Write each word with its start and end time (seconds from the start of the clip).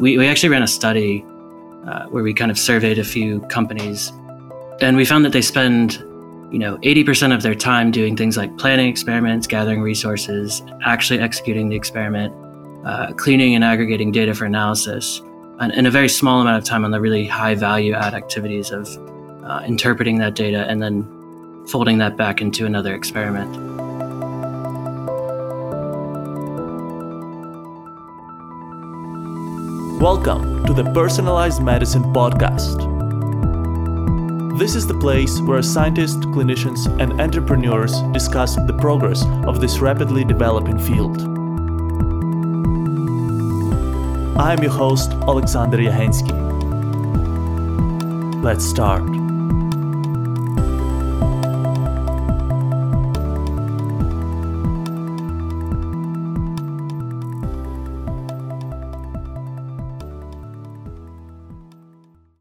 we, 0.00 0.16
we 0.16 0.26
actually 0.26 0.48
ran 0.48 0.62
a 0.62 0.66
study 0.66 1.24
uh, 1.86 2.06
where 2.06 2.22
we 2.22 2.32
kind 2.32 2.50
of 2.50 2.58
surveyed 2.58 2.98
a 2.98 3.04
few 3.04 3.40
companies, 3.42 4.10
and 4.80 4.96
we 4.96 5.04
found 5.04 5.24
that 5.26 5.32
they 5.32 5.42
spend, 5.42 5.94
you 6.50 6.58
know, 6.58 6.78
80% 6.78 7.34
of 7.34 7.42
their 7.42 7.54
time 7.54 7.90
doing 7.90 8.16
things 8.16 8.36
like 8.36 8.56
planning 8.56 8.88
experiments, 8.88 9.46
gathering 9.46 9.82
resources, 9.82 10.62
actually 10.84 11.20
executing 11.20 11.68
the 11.68 11.76
experiment, 11.76 12.34
uh, 12.86 13.12
cleaning 13.12 13.54
and 13.54 13.62
aggregating 13.62 14.10
data 14.10 14.34
for 14.34 14.46
analysis, 14.46 15.20
and, 15.60 15.72
and, 15.72 15.86
a 15.86 15.90
very 15.90 16.08
small 16.08 16.40
amount 16.40 16.56
of 16.56 16.64
time 16.64 16.86
on 16.86 16.90
the 16.90 17.00
really 17.00 17.26
high 17.26 17.54
value 17.54 17.92
add 17.92 18.14
activities 18.14 18.70
of 18.70 18.88
uh, 19.44 19.62
interpreting 19.66 20.18
that 20.18 20.34
data 20.34 20.66
and 20.66 20.82
then 20.82 21.06
folding 21.68 21.98
that 21.98 22.16
back 22.16 22.40
into 22.40 22.64
another 22.64 22.94
experiment. 22.94 23.69
Welcome 30.00 30.64
to 30.64 30.72
the 30.72 30.84
Personalized 30.94 31.62
Medicine 31.62 32.04
Podcast. 32.04 32.78
This 34.58 34.74
is 34.74 34.86
the 34.86 34.94
place 34.94 35.42
where 35.42 35.60
scientists, 35.60 36.24
clinicians, 36.24 36.86
and 36.98 37.20
entrepreneurs 37.20 38.00
discuss 38.14 38.56
the 38.56 38.72
progress 38.80 39.22
of 39.46 39.60
this 39.60 39.80
rapidly 39.80 40.24
developing 40.24 40.78
field. 40.78 41.20
I 44.40 44.54
am 44.54 44.62
your 44.62 44.72
host, 44.72 45.10
Alexander 45.28 45.76
Yahensky. 45.76 46.32
Let's 48.42 48.64
start. 48.64 49.19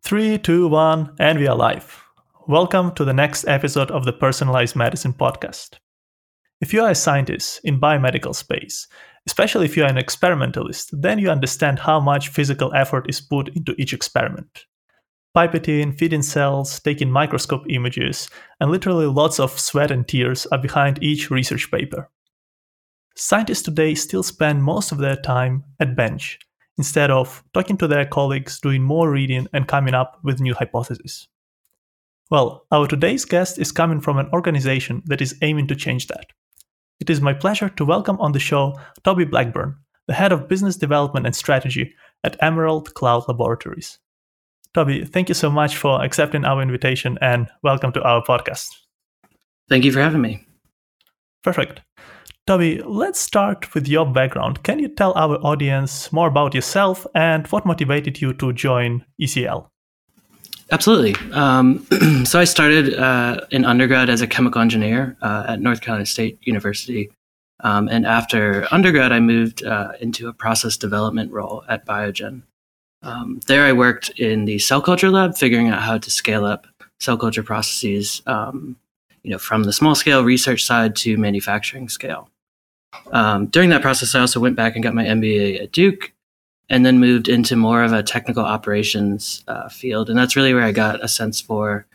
Three, 0.09 0.39
two, 0.39 0.67
one, 0.67 1.13
and 1.19 1.37
we 1.37 1.45
are 1.45 1.55
live. 1.55 2.03
Welcome 2.47 2.95
to 2.95 3.05
the 3.05 3.13
next 3.13 3.47
episode 3.47 3.91
of 3.91 4.05
the 4.05 4.11
Personalized 4.11 4.75
Medicine 4.75 5.13
Podcast. 5.13 5.77
If 6.59 6.73
you 6.73 6.81
are 6.81 6.89
a 6.89 6.95
scientist 6.95 7.61
in 7.63 7.79
biomedical 7.79 8.33
space, 8.33 8.87
especially 9.27 9.65
if 9.65 9.77
you 9.77 9.83
are 9.83 9.87
an 9.87 9.99
experimentalist, 9.99 10.99
then 10.99 11.19
you 11.19 11.29
understand 11.29 11.77
how 11.77 11.99
much 11.99 12.29
physical 12.29 12.73
effort 12.73 13.05
is 13.07 13.21
put 13.21 13.49
into 13.49 13.75
each 13.77 13.93
experiment. 13.93 14.65
Pipetting, 15.37 15.95
feeding 15.95 16.23
cells, 16.23 16.79
taking 16.79 17.11
microscope 17.11 17.65
images, 17.69 18.31
and 18.59 18.71
literally 18.71 19.05
lots 19.05 19.39
of 19.39 19.59
sweat 19.59 19.91
and 19.91 20.07
tears 20.07 20.47
are 20.47 20.57
behind 20.57 21.03
each 21.03 21.29
research 21.29 21.69
paper. 21.69 22.09
Scientists 23.15 23.61
today 23.61 23.93
still 23.93 24.23
spend 24.23 24.63
most 24.63 24.91
of 24.91 24.97
their 24.97 25.17
time 25.17 25.65
at 25.79 25.95
bench 25.95 26.39
instead 26.79 27.11
of 27.11 27.43
talking 27.53 27.77
to 27.77 27.87
their 27.87 28.05
colleagues, 28.05 28.59
doing 28.59 28.81
more 28.81 29.11
reading, 29.11 29.47
and 29.53 29.67
coming 29.67 29.93
up 29.93 30.17
with 30.23 30.39
new 30.39 30.53
hypotheses. 30.53 31.27
Well, 32.31 32.65
our 32.71 32.87
today's 32.87 33.25
guest 33.25 33.59
is 33.59 33.73
coming 33.73 33.99
from 33.99 34.17
an 34.17 34.29
organization 34.31 35.03
that 35.07 35.21
is 35.21 35.35
aiming 35.41 35.67
to 35.67 35.75
change 35.75 36.07
that. 36.07 36.27
It 37.01 37.09
is 37.09 37.19
my 37.19 37.33
pleasure 37.33 37.67
to 37.67 37.83
welcome 37.83 38.17
on 38.21 38.31
the 38.31 38.39
show 38.39 38.79
Toby 39.03 39.25
Blackburn, 39.25 39.75
the 40.07 40.13
head 40.13 40.31
of 40.31 40.47
business 40.47 40.77
development 40.77 41.25
and 41.25 41.35
strategy 41.35 41.93
at 42.23 42.41
Emerald 42.41 42.93
Cloud 42.93 43.25
Laboratories. 43.27 43.99
Toby, 44.73 45.03
thank 45.03 45.27
you 45.27 45.35
so 45.35 45.49
much 45.49 45.75
for 45.75 46.01
accepting 46.01 46.45
our 46.45 46.61
invitation 46.61 47.17
and 47.21 47.49
welcome 47.61 47.91
to 47.91 48.01
our 48.03 48.23
podcast. 48.23 48.69
Thank 49.67 49.83
you 49.83 49.91
for 49.91 49.99
having 49.99 50.21
me. 50.21 50.45
Perfect. 51.43 51.81
Toby, 52.49 52.81
let's 52.83 53.19
start 53.19 53.75
with 53.75 53.87
your 53.87 54.11
background. 54.11 54.63
Can 54.63 54.79
you 54.79 54.87
tell 54.87 55.13
our 55.15 55.35
audience 55.45 56.11
more 56.11 56.29
about 56.29 56.55
yourself 56.55 57.05
and 57.13 57.45
what 57.51 57.63
motivated 57.63 58.19
you 58.21 58.33
to 58.33 58.53
join 58.53 59.05
ECL? 59.21 59.67
Absolutely. 60.71 61.13
Um, 61.31 61.85
so 62.25 62.39
I 62.39 62.45
started 62.45 62.95
uh, 62.95 63.41
in 63.51 63.65
undergrad 63.65 64.09
as 64.09 64.21
a 64.21 64.27
chemical 64.27 64.61
engineer 64.61 65.15
uh, 65.21 65.45
at 65.49 65.61
North 65.61 65.81
Carolina 65.81 66.07
State 66.07 66.39
University. 66.41 67.11
Um, 67.59 67.87
and 67.87 68.07
after 68.07 68.67
undergrad, 68.71 69.11
I 69.11 69.19
moved 69.19 69.63
uh, 69.63 69.91
into 70.01 70.27
a 70.27 70.33
process 70.33 70.75
development 70.75 71.31
role 71.31 71.63
at 71.69 71.85
Biogen. 71.85 72.41
Um, 73.03 73.41
there, 73.45 73.63
I 73.63 73.73
worked 73.73 74.09
in 74.17 74.45
the 74.45 74.57
cell 74.57 74.81
culture 74.81 75.11
lab, 75.11 75.37
figuring 75.37 75.67
out 75.67 75.83
how 75.83 75.99
to 75.99 76.09
scale 76.09 76.45
up 76.45 76.65
cell 76.99 77.15
culture 77.15 77.43
processes, 77.43 78.23
um, 78.25 78.75
you 79.21 79.29
know, 79.29 79.37
from 79.37 79.65
the 79.65 79.71
small 79.71 79.93
scale 79.93 80.23
research 80.23 80.63
side 80.63 80.95
to 80.95 81.15
manufacturing 81.15 81.89
scale. 81.89 82.27
Um, 83.11 83.47
during 83.47 83.69
that 83.69 83.81
process, 83.81 84.15
I 84.15 84.19
also 84.19 84.39
went 84.39 84.55
back 84.55 84.75
and 84.75 84.83
got 84.83 84.93
my 84.95 85.05
MBA 85.05 85.61
at 85.61 85.71
Duke 85.71 86.11
and 86.69 86.85
then 86.85 86.99
moved 86.99 87.27
into 87.27 87.55
more 87.55 87.83
of 87.83 87.93
a 87.93 88.03
technical 88.03 88.43
operations 88.43 89.43
uh, 89.47 89.69
field. 89.69 90.09
And 90.09 90.17
that's 90.17 90.35
really 90.35 90.53
where 90.53 90.63
I 90.63 90.71
got 90.71 91.03
a 91.03 91.07
sense 91.07 91.41
for 91.41 91.85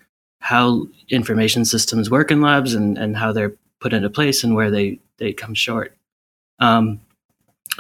how 0.41 0.87
information 1.09 1.65
systems 1.65 2.11
work 2.11 2.31
in 2.31 2.43
labs 2.43 2.75
and, 2.75 2.99
and 2.99 3.17
how 3.17 3.33
they're 3.33 3.55
put 3.81 3.93
into 3.93 4.11
place 4.11 4.43
and 4.45 4.55
where 4.55 4.71
they, 4.71 4.99
they 5.19 5.33
come 5.33 5.55
short. 5.55 5.97
Um, 6.59 7.01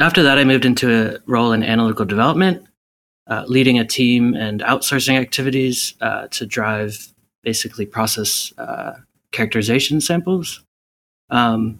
after 0.00 0.22
that, 0.22 0.38
I 0.38 0.44
moved 0.44 0.64
into 0.64 0.91
a 0.92 1.19
role 1.26 1.53
in 1.53 1.62
analytical 1.62 2.04
development, 2.04 2.66
uh, 3.26 3.44
leading 3.47 3.78
a 3.78 3.84
team 3.84 4.34
and 4.34 4.60
outsourcing 4.60 5.19
activities 5.19 5.94
uh, 6.00 6.28
to 6.28 6.47
drive 6.47 7.12
basically 7.42 7.86
process 7.86 8.53
uh, 8.58 8.94
characterization 9.30 10.00
samples. 10.00 10.62
Um, 11.30 11.78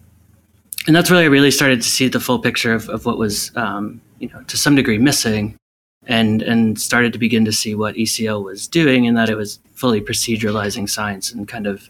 and 0.87 0.95
that's 0.95 1.09
really 1.09 1.23
I 1.23 1.27
really 1.27 1.51
started 1.51 1.81
to 1.81 1.89
see 1.89 2.07
the 2.07 2.19
full 2.19 2.39
picture 2.39 2.73
of, 2.73 2.89
of 2.89 3.05
what 3.05 3.17
was 3.17 3.55
um, 3.55 4.01
you 4.19 4.29
know 4.29 4.41
to 4.43 4.57
some 4.57 4.75
degree 4.75 4.97
missing, 4.97 5.57
and 6.05 6.41
and 6.41 6.79
started 6.79 7.13
to 7.13 7.19
begin 7.19 7.45
to 7.45 7.51
see 7.51 7.75
what 7.75 7.95
ECL 7.95 8.43
was 8.43 8.67
doing, 8.67 9.07
and 9.07 9.17
that 9.17 9.29
it 9.29 9.35
was 9.35 9.59
fully 9.73 10.01
proceduralizing 10.01 10.89
science 10.89 11.31
and 11.31 11.47
kind 11.47 11.67
of 11.67 11.89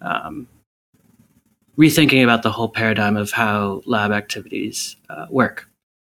um, 0.00 0.46
rethinking 1.78 2.22
about 2.22 2.42
the 2.42 2.52
whole 2.52 2.68
paradigm 2.68 3.16
of 3.16 3.30
how 3.32 3.82
lab 3.86 4.12
activities 4.12 4.96
uh, 5.10 5.26
work. 5.30 5.68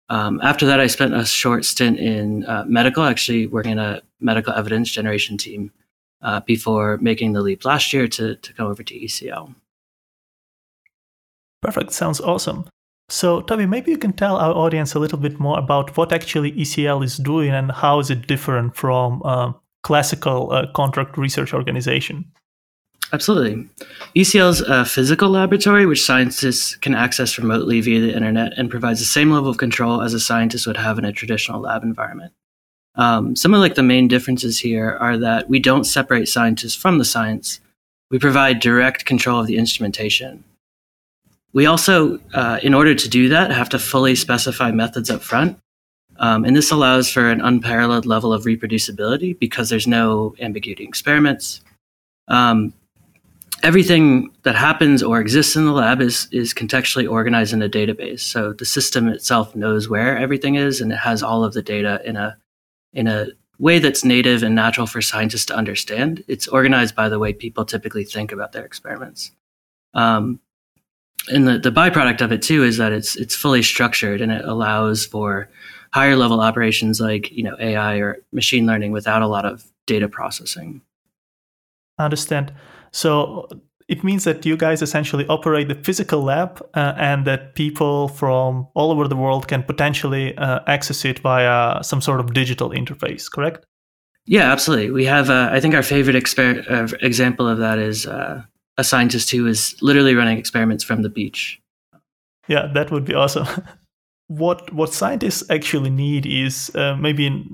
Um, 0.09 0.39
after 0.43 0.65
that, 0.67 0.79
I 0.79 0.87
spent 0.87 1.15
a 1.15 1.25
short 1.25 1.65
stint 1.65 1.99
in 1.99 2.45
uh, 2.45 2.63
medical, 2.67 3.03
actually 3.03 3.47
working 3.47 3.73
in 3.73 3.79
a 3.79 4.01
medical 4.19 4.53
evidence 4.53 4.91
generation 4.91 5.37
team 5.37 5.71
uh, 6.21 6.41
before 6.41 6.97
making 6.97 7.33
the 7.33 7.41
leap 7.41 7.65
last 7.65 7.91
year 7.91 8.07
to, 8.09 8.35
to 8.35 8.53
come 8.53 8.67
over 8.67 8.83
to 8.83 8.93
ECL. 8.93 9.55
Perfect. 11.61 11.91
Sounds 11.93 12.21
awesome. 12.21 12.67
So, 13.09 13.41
Toby, 13.41 13.65
maybe 13.65 13.91
you 13.91 13.97
can 13.97 14.13
tell 14.13 14.37
our 14.37 14.53
audience 14.53 14.95
a 14.95 14.99
little 14.99 15.19
bit 15.19 15.39
more 15.39 15.59
about 15.59 15.95
what 15.95 16.11
actually 16.11 16.51
ECL 16.53 17.03
is 17.03 17.17
doing 17.17 17.51
and 17.51 17.71
how 17.71 17.99
is 17.99 18.09
it 18.09 18.25
different 18.25 18.75
from 18.75 19.21
uh, 19.23 19.53
classical 19.83 20.51
uh, 20.51 20.65
contract 20.73 21.17
research 21.17 21.53
organization. 21.53 22.25
Absolutely. 23.13 23.69
ECL 24.15 24.49
is 24.49 24.61
a 24.61 24.83
physical 24.83 25.29
laboratory 25.29 25.85
which 25.85 26.03
scientists 26.03 26.75
can 26.75 26.95
access 26.95 27.37
remotely 27.37 27.79
via 27.79 28.01
the 28.01 28.15
internet 28.15 28.53
and 28.57 28.71
provides 28.71 28.99
the 28.99 29.05
same 29.05 29.29
level 29.29 29.49
of 29.49 29.57
control 29.57 30.01
as 30.01 30.15
a 30.15 30.19
scientist 30.19 30.65
would 30.65 30.77
have 30.77 30.97
in 30.97 31.05
a 31.05 31.11
traditional 31.11 31.61
lab 31.61 31.83
environment. 31.83 32.33
Um, 32.95 33.35
some 33.35 33.53
of 33.53 33.59
like 33.59 33.75
the 33.75 33.83
main 33.83 34.07
differences 34.07 34.59
here 34.59 34.97
are 34.99 35.17
that 35.17 35.49
we 35.49 35.59
don't 35.59 35.83
separate 35.83 36.27
scientists 36.27 36.75
from 36.75 36.97
the 36.97 37.05
science. 37.05 37.59
We 38.09 38.17
provide 38.17 38.59
direct 38.59 39.05
control 39.05 39.41
of 39.41 39.47
the 39.47 39.57
instrumentation. 39.57 40.43
We 41.55 41.67
also, 41.67 42.19
uh, 42.33 42.59
in 42.61 42.73
order 42.73 42.93
to 42.93 43.09
do 43.09 43.29
that, 43.29 43.49
have 43.49 43.69
to 43.69 43.79
fully 43.79 44.15
specify 44.15 44.71
methods 44.71 45.09
up 45.09 45.21
front. 45.21 45.57
Um, 46.17 46.43
and 46.43 46.53
this 46.53 46.69
allows 46.69 47.09
for 47.09 47.29
an 47.29 47.39
unparalleled 47.39 48.05
level 48.05 48.33
of 48.33 48.43
reproducibility 48.43 49.39
because 49.39 49.69
there's 49.69 49.87
no 49.87 50.35
ambiguity 50.41 50.83
experiments. 50.83 51.61
Um, 52.27 52.73
everything 53.63 54.33
that 54.43 54.55
happens 54.55 55.01
or 55.01 55.21
exists 55.21 55.55
in 55.55 55.63
the 55.63 55.71
lab 55.71 56.01
is, 56.01 56.27
is 56.33 56.53
contextually 56.53 57.09
organized 57.09 57.53
in 57.53 57.61
a 57.61 57.69
database. 57.69 58.19
So 58.19 58.51
the 58.51 58.65
system 58.65 59.07
itself 59.07 59.55
knows 59.55 59.87
where 59.87 60.17
everything 60.17 60.55
is 60.55 60.81
and 60.81 60.91
it 60.91 60.97
has 60.97 61.23
all 61.23 61.45
of 61.45 61.53
the 61.53 61.61
data 61.61 62.01
in 62.03 62.17
a, 62.17 62.37
in 62.91 63.07
a 63.07 63.27
way 63.59 63.79
that's 63.79 64.03
native 64.03 64.43
and 64.43 64.55
natural 64.55 64.87
for 64.87 65.01
scientists 65.01 65.45
to 65.45 65.55
understand. 65.55 66.21
It's 66.27 66.49
organized 66.49 66.97
by 66.97 67.07
the 67.07 67.19
way 67.19 67.31
people 67.31 67.63
typically 67.63 68.03
think 68.03 68.33
about 68.33 68.51
their 68.51 68.65
experiments. 68.65 69.31
Um, 69.93 70.41
and 71.29 71.47
the, 71.47 71.57
the 71.57 71.71
byproduct 71.71 72.21
of 72.21 72.31
it 72.31 72.41
too 72.41 72.63
is 72.63 72.77
that 72.77 72.91
it's 72.91 73.15
it's 73.15 73.35
fully 73.35 73.61
structured 73.61 74.21
and 74.21 74.31
it 74.31 74.45
allows 74.45 75.05
for 75.05 75.49
higher 75.93 76.15
level 76.15 76.41
operations 76.41 76.99
like 76.99 77.31
you 77.31 77.43
know 77.43 77.55
AI 77.59 77.97
or 77.97 78.17
machine 78.31 78.65
learning 78.65 78.91
without 78.91 79.21
a 79.21 79.27
lot 79.27 79.45
of 79.45 79.65
data 79.85 80.07
processing. 80.07 80.81
I 81.97 82.05
understand. 82.05 82.53
So 82.91 83.47
it 83.87 84.03
means 84.03 84.23
that 84.23 84.45
you 84.45 84.57
guys 84.57 84.81
essentially 84.81 85.27
operate 85.27 85.67
the 85.67 85.75
physical 85.75 86.23
lab 86.23 86.61
uh, 86.73 86.93
and 86.97 87.25
that 87.25 87.55
people 87.55 88.07
from 88.07 88.67
all 88.73 88.91
over 88.91 89.07
the 89.07 89.15
world 89.15 89.47
can 89.47 89.63
potentially 89.63 90.35
uh, 90.37 90.61
access 90.67 91.05
it 91.05 91.19
via 91.19 91.83
some 91.83 92.01
sort 92.01 92.19
of 92.19 92.33
digital 92.33 92.71
interface, 92.71 93.29
correct? 93.31 93.65
Yeah, 94.25 94.51
absolutely. 94.51 94.89
We 94.89 95.05
have, 95.05 95.29
uh, 95.29 95.49
I 95.51 95.59
think, 95.59 95.75
our 95.75 95.83
favorite 95.83 96.15
exper- 96.15 96.69
uh, 96.69 96.97
example 97.01 97.47
of 97.47 97.59
that 97.59 97.77
is 97.77 98.07
uh, 98.07 98.41
a 98.77 98.83
scientist 98.83 99.31
who 99.31 99.47
is 99.47 99.75
literally 99.81 100.15
running 100.15 100.37
experiments 100.37 100.83
from 100.83 101.01
the 101.01 101.09
beach. 101.09 101.61
Yeah, 102.47 102.67
that 102.73 102.91
would 102.91 103.05
be 103.05 103.13
awesome. 103.13 103.47
what 104.27 104.73
what 104.73 104.93
scientists 104.93 105.43
actually 105.49 105.89
need 105.89 106.25
is 106.25 106.71
uh, 106.75 106.95
maybe 106.95 107.45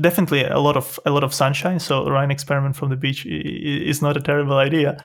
definitely 0.00 0.44
a 0.44 0.58
lot 0.58 0.76
of 0.76 0.98
a 1.06 1.10
lot 1.10 1.24
of 1.24 1.34
sunshine. 1.34 1.78
So 1.80 2.08
Ryan 2.08 2.30
experiment 2.30 2.76
from 2.76 2.90
the 2.90 2.96
beach 2.96 3.26
is 3.26 4.02
not 4.02 4.16
a 4.16 4.20
terrible 4.20 4.56
idea. 4.56 5.02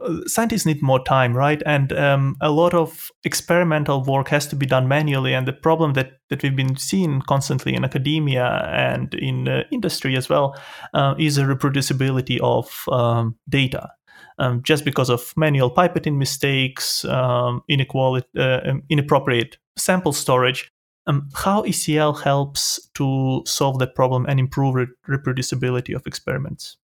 Uh, 0.00 0.20
scientists 0.26 0.66
need 0.66 0.82
more 0.82 1.02
time, 1.04 1.34
right? 1.34 1.62
And 1.64 1.92
um, 1.92 2.36
a 2.40 2.50
lot 2.50 2.74
of 2.74 3.10
experimental 3.22 4.02
work 4.02 4.28
has 4.28 4.46
to 4.48 4.56
be 4.56 4.66
done 4.66 4.88
manually. 4.88 5.32
And 5.32 5.46
the 5.46 5.52
problem 5.52 5.92
that 5.94 6.12
that 6.30 6.42
we've 6.42 6.56
been 6.56 6.76
seeing 6.76 7.22
constantly 7.22 7.74
in 7.74 7.84
academia 7.84 8.70
and 8.72 9.14
in 9.14 9.48
uh, 9.48 9.62
industry 9.70 10.16
as 10.16 10.28
well 10.28 10.56
uh, 10.92 11.14
is 11.18 11.36
the 11.36 11.42
reproducibility 11.42 12.38
of 12.40 12.84
um, 12.92 13.36
data 13.48 13.90
um, 14.38 14.62
just 14.62 14.84
because 14.84 15.10
of 15.10 15.32
manual 15.36 15.70
pipetting 15.70 16.16
mistakes, 16.16 17.04
um, 17.04 17.62
inequality, 17.68 18.26
uh, 18.36 18.60
um, 18.64 18.82
inappropriate 18.88 19.58
sample 19.76 20.12
storage. 20.12 20.70
Um, 21.06 21.28
how 21.34 21.62
ECL 21.64 22.22
helps 22.22 22.88
to 22.94 23.42
solve 23.46 23.78
that 23.78 23.94
problem 23.94 24.24
and 24.26 24.40
improve 24.40 24.74
re- 24.74 24.86
reproducibility 25.06 25.94
of 25.94 26.06
experiments? 26.06 26.78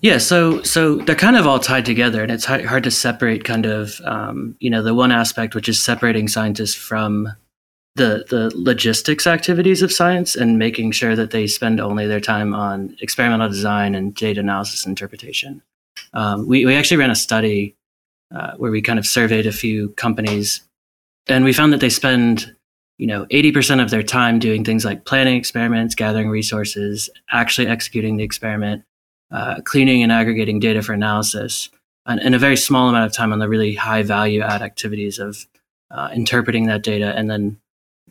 Yeah, 0.00 0.18
so 0.18 0.62
so 0.62 0.96
they're 0.96 1.14
kind 1.14 1.36
of 1.36 1.46
all 1.46 1.58
tied 1.58 1.84
together, 1.84 2.22
and 2.22 2.30
it's 2.30 2.44
hard 2.44 2.84
to 2.84 2.90
separate 2.90 3.44
kind 3.44 3.66
of 3.66 4.00
um, 4.04 4.56
you 4.60 4.70
know 4.70 4.82
the 4.82 4.94
one 4.94 5.12
aspect 5.12 5.54
which 5.54 5.68
is 5.68 5.82
separating 5.82 6.28
scientists 6.28 6.74
from 6.74 7.28
the 7.94 8.24
the 8.28 8.52
logistics 8.54 9.26
activities 9.26 9.82
of 9.82 9.92
science 9.92 10.36
and 10.36 10.58
making 10.58 10.92
sure 10.92 11.16
that 11.16 11.30
they 11.30 11.46
spend 11.46 11.80
only 11.80 12.06
their 12.06 12.20
time 12.20 12.54
on 12.54 12.96
experimental 13.00 13.48
design 13.48 13.94
and 13.94 14.14
data 14.14 14.40
analysis 14.40 14.86
interpretation. 14.86 15.62
Um, 16.12 16.46
we, 16.46 16.64
we 16.64 16.74
actually 16.74 16.98
ran 16.98 17.10
a 17.10 17.16
study 17.16 17.74
uh, 18.34 18.52
where 18.56 18.70
we 18.70 18.82
kind 18.82 18.98
of 18.98 19.06
surveyed 19.06 19.46
a 19.46 19.52
few 19.52 19.90
companies 19.90 20.62
and 21.28 21.44
we 21.44 21.52
found 21.52 21.72
that 21.72 21.80
they 21.80 21.90
spend 21.90 22.54
you 22.98 23.06
know 23.06 23.26
80% 23.26 23.82
of 23.82 23.90
their 23.90 24.02
time 24.02 24.38
doing 24.38 24.64
things 24.64 24.84
like 24.84 25.04
planning 25.04 25.36
experiments 25.36 25.94
gathering 25.94 26.28
resources 26.28 27.10
actually 27.30 27.68
executing 27.68 28.16
the 28.16 28.24
experiment 28.24 28.84
uh, 29.30 29.60
cleaning 29.64 30.02
and 30.02 30.12
aggregating 30.12 30.60
data 30.60 30.82
for 30.82 30.92
analysis 30.92 31.68
and, 32.06 32.20
and, 32.20 32.34
a 32.34 32.38
very 32.38 32.56
small 32.56 32.88
amount 32.88 33.04
of 33.04 33.12
time 33.12 33.32
on 33.32 33.40
the 33.40 33.48
really 33.48 33.74
high 33.74 34.02
value 34.02 34.40
add 34.40 34.62
activities 34.62 35.18
of 35.18 35.46
uh, 35.90 36.08
interpreting 36.14 36.66
that 36.66 36.82
data 36.82 37.12
and 37.16 37.28
then 37.28 37.58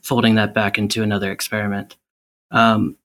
folding 0.02 0.36
that 0.36 0.54
back 0.54 0.78
into 0.78 1.04
another 1.04 1.32
experiment. 1.32 1.96
Um, 2.52 2.98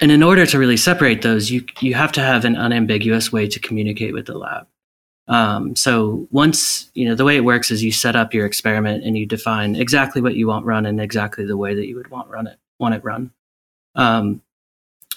and 0.00 0.10
in 0.10 0.22
order 0.22 0.46
to 0.46 0.58
really 0.58 0.76
separate 0.76 1.22
those, 1.22 1.50
you 1.50 1.64
you 1.80 1.94
have 1.94 2.12
to 2.12 2.20
have 2.20 2.44
an 2.44 2.56
unambiguous 2.56 3.30
way 3.30 3.46
to 3.48 3.60
communicate 3.60 4.12
with 4.12 4.26
the 4.26 4.38
lab. 4.38 4.66
Um, 5.28 5.76
so 5.76 6.26
once 6.30 6.90
you 6.94 7.08
know 7.08 7.14
the 7.14 7.24
way 7.24 7.36
it 7.36 7.44
works 7.44 7.70
is 7.70 7.84
you 7.84 7.92
set 7.92 8.16
up 8.16 8.34
your 8.34 8.46
experiment 8.46 9.04
and 9.04 9.16
you 9.16 9.26
define 9.26 9.76
exactly 9.76 10.20
what 10.20 10.34
you 10.34 10.46
want 10.48 10.66
run 10.66 10.86
and 10.86 11.00
exactly 11.00 11.44
the 11.44 11.56
way 11.56 11.74
that 11.74 11.86
you 11.86 11.96
would 11.96 12.08
want 12.08 12.28
run 12.28 12.46
it 12.46 12.58
want 12.78 12.94
it 12.94 13.04
run. 13.04 13.30
Um, 13.94 14.42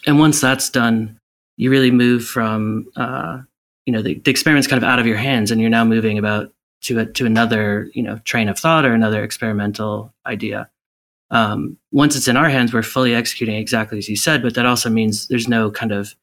and 0.05 0.19
once 0.19 0.41
that's 0.41 0.69
done, 0.69 1.19
you 1.55 1.69
really 1.69 1.91
move 1.91 2.25
from 2.25 2.87
uh, 2.95 3.41
you 3.85 3.93
know 3.93 4.01
the, 4.01 4.15
the 4.15 4.31
experiment's 4.31 4.67
kind 4.67 4.83
of 4.83 4.87
out 4.87 4.99
of 4.99 5.07
your 5.07 5.17
hands 5.17 5.49
and 5.49 5.61
you're 5.61 5.69
now 5.69 5.85
moving 5.85 6.17
about 6.17 6.51
to 6.81 6.99
a, 6.99 7.05
to 7.05 7.25
another 7.25 7.89
you 7.93 8.03
know 8.03 8.17
train 8.19 8.49
of 8.49 8.59
thought 8.59 8.85
or 8.85 8.93
another 8.93 9.23
experimental 9.23 10.13
idea 10.25 10.69
um, 11.33 11.77
once 11.91 12.15
it's 12.15 12.27
in 12.27 12.37
our 12.37 12.47
hands, 12.47 12.71
we're 12.71 12.83
fully 12.83 13.15
executing 13.15 13.55
exactly 13.55 13.97
as 13.97 14.07
you 14.07 14.15
said, 14.15 14.43
but 14.43 14.53
that 14.53 14.67
also 14.67 14.87
means 14.87 15.27
there's 15.27 15.47
no 15.47 15.71
kind 15.71 15.91
of 15.91 16.15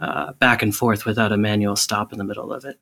uh, 0.00 0.32
back 0.32 0.62
and 0.62 0.74
forth 0.74 1.04
without 1.04 1.32
a 1.32 1.36
manual 1.36 1.76
stop 1.76 2.12
in 2.12 2.18
the 2.18 2.24
middle 2.24 2.50
of 2.50 2.64
it. 2.64 2.80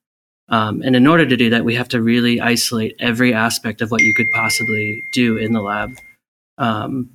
Um, 0.48 0.80
and 0.82 0.94
in 0.94 1.08
order 1.08 1.26
to 1.26 1.36
do 1.36 1.50
that, 1.50 1.64
we 1.64 1.74
have 1.74 1.88
to 1.88 2.00
really 2.00 2.40
isolate 2.40 2.94
every 3.00 3.34
aspect 3.34 3.82
of 3.82 3.90
what 3.90 4.00
you 4.02 4.14
could 4.14 4.30
possibly 4.32 5.02
do 5.12 5.36
in 5.36 5.54
the 5.54 5.60
lab. 5.60 5.90
Um, 6.56 7.10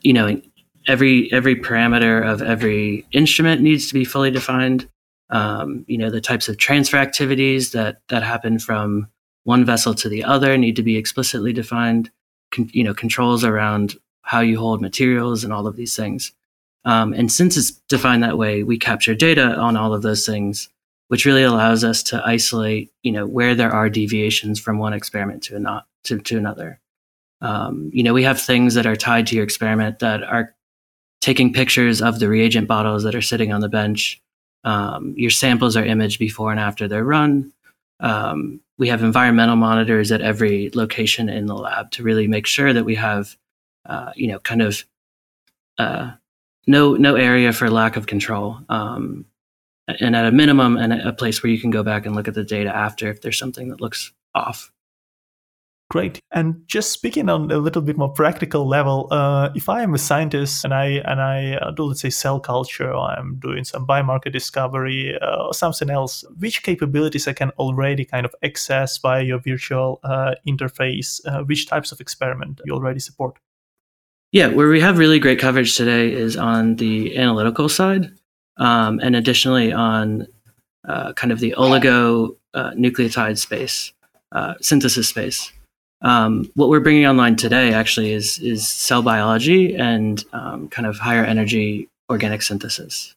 you 0.00 0.14
know, 0.14 0.40
every 0.86 1.30
every 1.30 1.54
parameter 1.54 2.26
of 2.26 2.40
every 2.40 3.06
instrument 3.12 3.60
needs 3.60 3.88
to 3.88 3.94
be 3.94 4.06
fully 4.06 4.30
defined. 4.30 4.88
Um, 5.28 5.84
you 5.86 5.98
know, 5.98 6.08
the 6.08 6.20
types 6.20 6.48
of 6.48 6.56
transfer 6.56 6.96
activities 6.96 7.72
that 7.72 8.00
that 8.08 8.22
happen 8.22 8.58
from 8.58 9.08
one 9.44 9.66
vessel 9.66 9.94
to 9.96 10.08
the 10.08 10.24
other 10.24 10.56
need 10.56 10.76
to 10.76 10.82
be 10.82 10.96
explicitly 10.96 11.52
defined 11.52 12.10
con- 12.50 12.70
you 12.72 12.84
know 12.84 12.94
controls 12.94 13.44
around 13.44 13.96
how 14.22 14.40
you 14.40 14.58
hold 14.58 14.80
materials 14.80 15.44
and 15.44 15.52
all 15.52 15.66
of 15.66 15.76
these 15.76 15.96
things. 15.96 16.32
Um, 16.84 17.12
and 17.12 17.30
since 17.30 17.56
it's 17.56 17.72
defined 17.88 18.22
that 18.22 18.38
way, 18.38 18.62
we 18.62 18.78
capture 18.78 19.14
data 19.14 19.54
on 19.56 19.76
all 19.76 19.92
of 19.92 20.02
those 20.02 20.24
things, 20.24 20.68
which 21.08 21.26
really 21.26 21.42
allows 21.42 21.84
us 21.84 22.02
to 22.04 22.22
isolate, 22.24 22.90
you 23.02 23.12
know, 23.12 23.26
where 23.26 23.54
there 23.54 23.72
are 23.72 23.90
deviations 23.90 24.58
from 24.58 24.78
one 24.78 24.92
experiment 24.92 25.42
to 25.44 25.58
not 25.58 25.86
to, 26.04 26.18
to 26.18 26.38
another. 26.38 26.80
Um, 27.42 27.90
you 27.92 28.02
know, 28.02 28.14
we 28.14 28.22
have 28.22 28.40
things 28.40 28.74
that 28.74 28.86
are 28.86 28.96
tied 28.96 29.26
to 29.28 29.34
your 29.34 29.44
experiment 29.44 29.98
that 29.98 30.22
are 30.22 30.54
taking 31.20 31.52
pictures 31.52 32.00
of 32.00 32.18
the 32.18 32.28
reagent 32.28 32.66
bottles 32.66 33.02
that 33.02 33.14
are 33.14 33.22
sitting 33.22 33.52
on 33.52 33.60
the 33.60 33.68
bench. 33.68 34.20
Um, 34.64 35.14
your 35.16 35.30
samples 35.30 35.76
are 35.76 35.84
imaged 35.84 36.18
before 36.18 36.50
and 36.50 36.60
after 36.60 36.88
they're 36.88 37.04
run. 37.04 37.52
Um, 38.00 38.60
we 38.78 38.88
have 38.88 39.02
environmental 39.02 39.56
monitors 39.56 40.10
at 40.10 40.22
every 40.22 40.70
location 40.74 41.28
in 41.28 41.46
the 41.46 41.54
lab 41.54 41.90
to 41.92 42.02
really 42.02 42.26
make 42.26 42.46
sure 42.46 42.72
that 42.72 42.84
we 42.84 42.94
have, 42.94 43.36
uh, 43.86 44.12
you 44.16 44.28
know, 44.28 44.38
kind 44.38 44.62
of 44.62 44.84
uh, 45.78 46.12
no 46.66 46.94
no 46.94 47.14
area 47.14 47.52
for 47.52 47.70
lack 47.70 47.96
of 47.96 48.06
control. 48.06 48.58
Um, 48.68 49.26
and 49.98 50.14
at 50.14 50.24
a 50.24 50.30
minimum, 50.32 50.76
and 50.76 50.92
a 50.92 51.12
place 51.12 51.42
where 51.42 51.50
you 51.50 51.58
can 51.58 51.70
go 51.70 51.82
back 51.82 52.06
and 52.06 52.14
look 52.14 52.28
at 52.28 52.34
the 52.34 52.44
data 52.44 52.74
after 52.74 53.08
if 53.10 53.20
there's 53.20 53.38
something 53.38 53.68
that 53.68 53.80
looks 53.80 54.12
off. 54.34 54.72
Great. 55.90 56.20
And 56.30 56.62
just 56.68 56.92
speaking 56.92 57.28
on 57.28 57.50
a 57.50 57.58
little 57.58 57.82
bit 57.82 57.98
more 57.98 58.12
practical 58.12 58.64
level, 58.64 59.08
uh, 59.10 59.50
if 59.56 59.68
I 59.68 59.82
am 59.82 59.92
a 59.92 59.98
scientist 59.98 60.64
and 60.64 60.72
I 60.72 61.02
and 61.04 61.20
I 61.20 61.54
uh, 61.54 61.72
do 61.72 61.82
let's 61.82 62.00
say 62.00 62.10
cell 62.10 62.38
culture, 62.38 62.92
or 62.92 63.10
I'm 63.10 63.40
doing 63.40 63.64
some 63.64 63.88
biomarker 63.88 64.30
discovery 64.32 65.18
uh, 65.20 65.46
or 65.46 65.52
something 65.52 65.90
else, 65.90 66.24
which 66.38 66.62
capabilities 66.62 67.26
I 67.26 67.32
can 67.32 67.50
already 67.58 68.04
kind 68.04 68.24
of 68.24 68.32
access 68.44 68.98
via 68.98 69.24
your 69.24 69.40
virtual 69.40 69.98
uh, 70.04 70.36
interface? 70.46 71.20
Uh, 71.26 71.42
which 71.42 71.66
types 71.66 71.90
of 71.90 72.00
experiment 72.00 72.60
you 72.64 72.72
already 72.72 73.00
support? 73.00 73.40
Yeah, 74.30 74.46
where 74.46 74.68
we 74.68 74.80
have 74.80 74.96
really 74.96 75.18
great 75.18 75.40
coverage 75.40 75.76
today 75.76 76.12
is 76.12 76.36
on 76.36 76.76
the 76.76 77.18
analytical 77.18 77.68
side, 77.68 78.12
um, 78.58 79.00
and 79.00 79.16
additionally 79.16 79.72
on 79.72 80.28
uh, 80.88 81.14
kind 81.14 81.32
of 81.32 81.40
the 81.40 81.52
oligo 81.58 82.36
nucleotide 82.54 83.38
space, 83.38 83.92
synthesis 84.60 85.08
space. 85.08 85.50
Um, 86.02 86.50
what 86.54 86.68
we're 86.68 86.80
bringing 86.80 87.06
online 87.06 87.36
today 87.36 87.72
actually 87.72 88.12
is 88.12 88.38
is 88.38 88.66
cell 88.66 89.02
biology 89.02 89.74
and 89.76 90.24
um, 90.32 90.68
kind 90.68 90.86
of 90.86 90.98
higher 90.98 91.24
energy 91.24 91.88
organic 92.08 92.42
synthesis. 92.42 93.14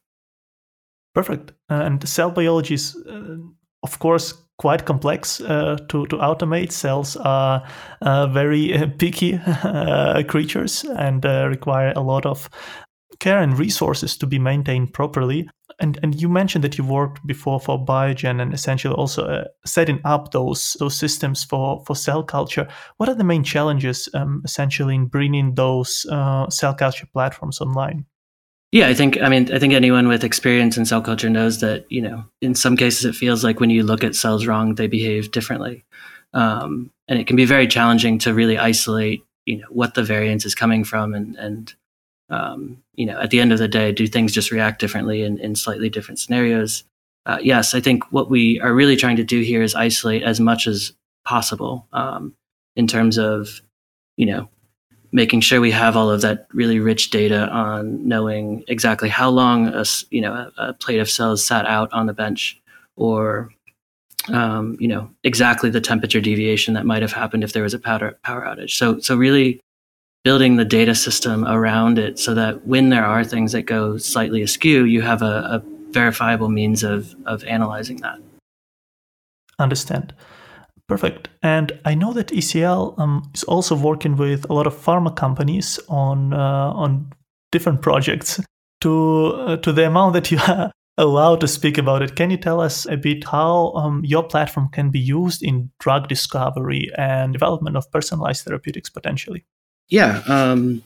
Perfect. 1.13 1.51
Uh, 1.69 1.83
and 1.85 2.07
cell 2.07 2.31
biology 2.31 2.73
is, 2.73 2.95
uh, 3.07 3.37
of 3.83 3.99
course, 3.99 4.33
quite 4.57 4.85
complex 4.85 5.41
uh, 5.41 5.77
to 5.89 6.05
to 6.07 6.17
automate. 6.17 6.71
Cells 6.71 7.15
are 7.17 7.63
uh, 8.01 8.27
very 8.27 8.73
uh, 8.73 8.87
picky 8.97 9.35
uh, 9.63 10.23
creatures 10.23 10.83
and 10.97 11.23
require 11.25 11.93
a 11.95 12.01
lot 12.01 12.25
of 12.25 12.49
care 13.19 13.41
and 13.41 13.57
resources 13.57 14.17
to 14.17 14.27
be 14.27 14.39
maintained 14.39 14.93
properly. 14.93 15.49
And 15.79 15.99
and 16.03 16.19
you 16.19 16.29
mentioned 16.29 16.63
that 16.63 16.77
you 16.77 16.83
worked 16.83 17.25
before 17.25 17.59
for 17.59 17.83
Biogen 17.83 18.41
and 18.41 18.53
essentially 18.53 18.93
also 18.93 19.25
uh, 19.25 19.45
setting 19.65 19.99
up 20.05 20.31
those 20.31 20.77
those 20.79 20.95
systems 20.95 21.43
for 21.43 21.83
for 21.85 21.95
cell 21.95 22.23
culture. 22.23 22.67
What 22.97 23.09
are 23.09 23.15
the 23.15 23.23
main 23.23 23.43
challenges 23.43 24.07
um, 24.13 24.41
essentially 24.45 24.95
in 24.95 25.07
bringing 25.07 25.55
those 25.55 26.05
uh, 26.11 26.49
cell 26.49 26.75
culture 26.75 27.07
platforms 27.11 27.59
online? 27.59 28.05
Yeah, 28.71 28.87
I 28.87 28.95
think 28.95 29.21
I 29.21 29.29
mean 29.29 29.53
I 29.53 29.59
think 29.59 29.73
anyone 29.73 30.07
with 30.07 30.23
experience 30.23 30.77
in 30.77 30.85
cell 30.85 31.01
culture 31.01 31.29
knows 31.29 31.59
that 31.59 31.85
you 31.91 32.01
know 32.01 32.25
in 32.41 32.55
some 32.55 32.75
cases 32.75 33.05
it 33.05 33.15
feels 33.15 33.43
like 33.43 33.59
when 33.59 33.69
you 33.69 33.83
look 33.83 34.03
at 34.03 34.15
cells 34.15 34.47
wrong 34.47 34.75
they 34.75 34.87
behave 34.87 35.31
differently, 35.31 35.85
um, 36.33 36.91
and 37.07 37.19
it 37.19 37.27
can 37.27 37.35
be 37.35 37.45
very 37.45 37.67
challenging 37.67 38.17
to 38.19 38.33
really 38.33 38.57
isolate 38.57 39.23
you 39.45 39.57
know 39.57 39.67
what 39.69 39.93
the 39.93 40.03
variance 40.03 40.45
is 40.45 40.55
coming 40.55 40.83
from 40.83 41.13
and 41.13 41.35
and 41.35 41.75
um, 42.29 42.81
you 42.95 43.05
know, 43.05 43.19
at 43.19 43.29
the 43.29 43.39
end 43.39 43.51
of 43.51 43.59
the 43.59 43.67
day, 43.67 43.91
do 43.91 44.07
things 44.07 44.31
just 44.31 44.51
react 44.51 44.79
differently 44.79 45.23
in, 45.23 45.37
in 45.39 45.55
slightly 45.55 45.89
different 45.89 46.19
scenarios? 46.19 46.83
Uh, 47.25 47.39
yes, 47.41 47.73
I 47.73 47.79
think 47.79 48.03
what 48.11 48.29
we 48.29 48.59
are 48.59 48.73
really 48.73 48.95
trying 48.95 49.15
to 49.17 49.23
do 49.23 49.41
here 49.41 49.61
is 49.61 49.75
isolate 49.75 50.23
as 50.23 50.39
much 50.39 50.67
as 50.67 50.93
possible 51.25 51.87
um, 51.93 52.33
in 52.75 52.87
terms 52.87 53.17
of, 53.17 53.61
you 54.17 54.25
know, 54.25 54.49
making 55.13 55.39
sure 55.39 55.61
we 55.61 55.71
have 55.71 55.95
all 55.95 56.09
of 56.09 56.21
that 56.21 56.47
really 56.53 56.79
rich 56.79 57.11
data 57.11 57.47
on 57.49 58.05
knowing 58.05 58.63
exactly 58.67 59.07
how 59.07 59.29
long 59.29 59.67
a 59.67 59.85
you 60.09 60.19
know 60.19 60.51
a, 60.57 60.73
plate 60.73 60.99
of 60.99 61.09
cells 61.09 61.45
sat 61.45 61.65
out 61.65 61.93
on 61.93 62.07
the 62.07 62.13
bench, 62.13 62.59
or 62.97 63.49
um, 64.29 64.75
you 64.79 64.87
know 64.87 65.09
exactly 65.23 65.69
the 65.69 65.79
temperature 65.79 66.19
deviation 66.19 66.73
that 66.73 66.85
might 66.85 67.03
have 67.03 67.13
happened 67.13 67.43
if 67.43 67.53
there 67.53 67.63
was 67.63 67.73
a 67.73 67.79
power 67.79 68.17
power 68.23 68.41
outage. 68.41 68.71
So 68.71 68.99
so 68.99 69.15
really 69.15 69.61
building 70.23 70.55
the 70.55 70.65
data 70.65 70.95
system 70.95 71.45
around 71.45 71.99
it 71.99 72.17
so 72.17 72.33
that 72.33 72.65
when 72.65 72.89
there 72.89 73.05
are 73.05 73.23
things 73.23 73.51
that 73.51 73.63
go 73.63 73.97
slightly 73.97 74.41
askew, 74.41 74.85
you 74.85 75.01
have 75.01 75.21
a, 75.21 75.25
a 75.25 75.63
verifiable 75.91 76.49
means 76.49 76.83
of, 76.83 77.15
of 77.25 77.43
analyzing 77.43 77.97
that. 77.97 78.19
Understand. 79.59 80.13
Perfect. 80.87 81.29
And 81.41 81.71
I 81.85 81.95
know 81.95 82.13
that 82.13 82.27
ECL 82.27 82.97
um, 82.99 83.29
is 83.33 83.43
also 83.43 83.75
working 83.75 84.17
with 84.17 84.49
a 84.49 84.53
lot 84.53 84.67
of 84.67 84.75
pharma 84.75 85.15
companies 85.15 85.79
on 85.87 86.33
uh, 86.33 86.71
on 86.73 87.11
different 87.51 87.81
projects. 87.81 88.39
To 88.81 89.27
uh, 89.27 89.57
to 89.57 89.71
the 89.71 89.87
amount 89.87 90.13
that 90.13 90.29
you 90.29 90.39
are 90.47 90.71
allowed 90.97 91.39
to 91.41 91.47
speak 91.47 91.77
about 91.77 92.01
it, 92.01 92.15
can 92.15 92.31
you 92.31 92.37
tell 92.37 92.59
us 92.59 92.85
a 92.85 92.97
bit 92.97 93.23
how 93.23 93.71
um, 93.73 94.03
your 94.03 94.23
platform 94.23 94.69
can 94.69 94.89
be 94.89 94.99
used 94.99 95.41
in 95.41 95.71
drug 95.79 96.09
discovery 96.09 96.91
and 96.97 97.31
development 97.31 97.77
of 97.77 97.89
personalized 97.91 98.43
therapeutics 98.43 98.89
potentially? 98.89 99.45
Yeah. 99.89 100.21
Um, 100.27 100.83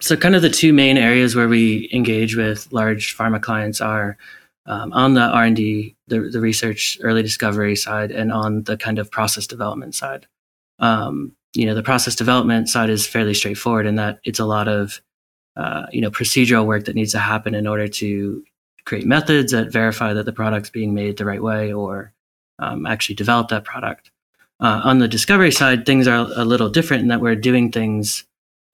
so, 0.00 0.16
kind 0.16 0.34
of 0.34 0.42
the 0.42 0.50
two 0.50 0.72
main 0.72 0.98
areas 0.98 1.34
where 1.34 1.48
we 1.48 1.88
engage 1.92 2.36
with 2.36 2.70
large 2.72 3.16
pharma 3.16 3.40
clients 3.40 3.80
are 3.80 4.16
um, 4.66 4.92
on 4.92 5.14
the 5.14 5.22
r&d 5.22 5.96
the, 6.08 6.20
the 6.20 6.40
research 6.40 6.98
early 7.02 7.22
discovery 7.22 7.74
side 7.74 8.10
and 8.10 8.30
on 8.30 8.64
the 8.64 8.76
kind 8.76 8.98
of 8.98 9.10
process 9.10 9.46
development 9.46 9.94
side 9.94 10.26
um, 10.78 11.32
you 11.54 11.66
know 11.66 11.74
the 11.74 11.82
process 11.82 12.14
development 12.14 12.68
side 12.68 12.90
is 12.90 13.06
fairly 13.06 13.34
straightforward 13.34 13.86
in 13.86 13.96
that 13.96 14.20
it's 14.24 14.38
a 14.38 14.44
lot 14.44 14.68
of 14.68 15.00
uh, 15.56 15.86
you 15.90 16.00
know 16.00 16.10
procedural 16.10 16.66
work 16.66 16.84
that 16.84 16.94
needs 16.94 17.12
to 17.12 17.18
happen 17.18 17.54
in 17.54 17.66
order 17.66 17.88
to 17.88 18.44
create 18.84 19.06
methods 19.06 19.52
that 19.52 19.72
verify 19.72 20.12
that 20.12 20.24
the 20.24 20.32
product's 20.32 20.70
being 20.70 20.94
made 20.94 21.16
the 21.16 21.24
right 21.24 21.42
way 21.42 21.72
or 21.72 22.12
um, 22.58 22.86
actually 22.86 23.14
develop 23.14 23.48
that 23.48 23.64
product 23.64 24.10
uh, 24.60 24.80
on 24.84 24.98
the 24.98 25.08
discovery 25.08 25.52
side 25.52 25.86
things 25.86 26.06
are 26.08 26.28
a 26.36 26.44
little 26.44 26.68
different 26.68 27.02
in 27.02 27.08
that 27.08 27.20
we're 27.20 27.36
doing 27.36 27.70
things 27.70 28.24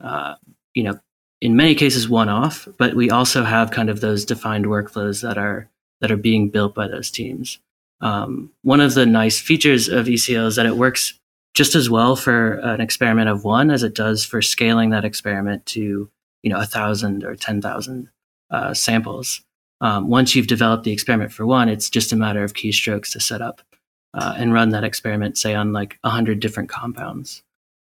uh, 0.00 0.35
you 0.75 0.83
know 0.83 0.99
in 1.41 1.57
many 1.57 1.75
cases 1.75 2.09
one 2.09 2.29
off 2.29 2.69
but 2.79 2.95
we 2.95 3.11
also 3.11 3.45
have 3.45 3.71
kind 3.71 3.91
of 3.91 4.00
those 4.00 4.25
defined 4.25 4.67
workflows 4.67 5.23
that 5.23 5.38
are 5.38 5.69
that 6.05 6.11
are 6.11 6.19
being 6.19 6.50
built 6.50 6.75
by 6.75 6.87
those 6.87 7.11
teams. 7.11 7.59
Um, 8.03 8.50
one 8.61 8.83
of 8.83 8.93
the 8.93 9.07
nice 9.07 9.41
features 9.41 9.88
of 9.88 10.05
ECL 10.05 10.49
is 10.49 10.57
that 10.57 10.67
it 10.67 10.76
works 10.76 11.19
just 11.55 11.75
as 11.75 11.88
well 11.88 12.14
for 12.14 12.55
an 12.57 12.83
experiment 12.83 13.31
of 13.31 13.45
one 13.45 13.71
as 13.71 13.83
it 13.83 13.95
does 13.95 14.23
for 14.23 14.43
scaling 14.43 14.91
that 14.91 15.07
experiment 15.07 15.64
to 15.64 16.11
you 16.43 16.50
know 16.50 16.59
a 16.59 16.67
thousand 16.67 17.25
or 17.25 17.37
ten 17.37 17.62
thousand 17.62 18.11
uh, 18.50 18.75
samples. 18.75 19.41
Um, 19.81 20.09
once 20.09 20.35
you've 20.35 20.47
developed 20.47 20.85
the 20.85 20.93
experiment 20.93 21.33
for 21.33 21.47
one, 21.47 21.71
it's 21.71 21.88
just 21.88 22.12
a 22.12 22.17
matter 22.17 22.45
of 22.45 22.53
keystrokes 22.53 23.11
to 23.12 23.21
set 23.21 23.41
up 23.41 23.62
uh, 24.14 24.35
and 24.37 24.52
run 24.52 24.71
that 24.71 24.85
experiment, 24.85 25.37
say 25.37 25.54
on 25.54 25.73
like 25.73 25.99
a 26.04 26.11
hundred 26.11 26.40
different 26.40 26.68
compounds. 26.68 27.42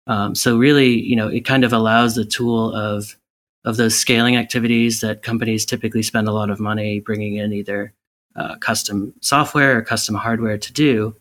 Um, 0.07 0.35
so 0.35 0.59
really, 0.59 1.01
you 1.01 1.17
know, 1.17 1.29
it 1.29 1.45
kind 1.45 1.65
of 1.65 1.73
allows 1.73 2.15
the 2.15 2.25
tool 2.25 2.75
of 2.75 3.17
of 3.65 3.77
those 3.77 3.99
scaling 3.99 4.37
activities 4.37 5.01
that 5.01 5.23
companies 5.23 5.67
typically 5.67 6.03
spend 6.03 6.29
a 6.29 6.33
lot 6.33 6.51
of 6.51 6.61
money 6.61 7.01
bringing 7.01 7.35
in 7.35 7.53
either 7.53 7.93
uh, 8.37 8.55
custom 8.57 9.13
software 9.21 9.77
or 9.77 9.83
custom 9.83 10.15
hardware 10.15 10.57
to 10.57 10.73
do 10.73 11.17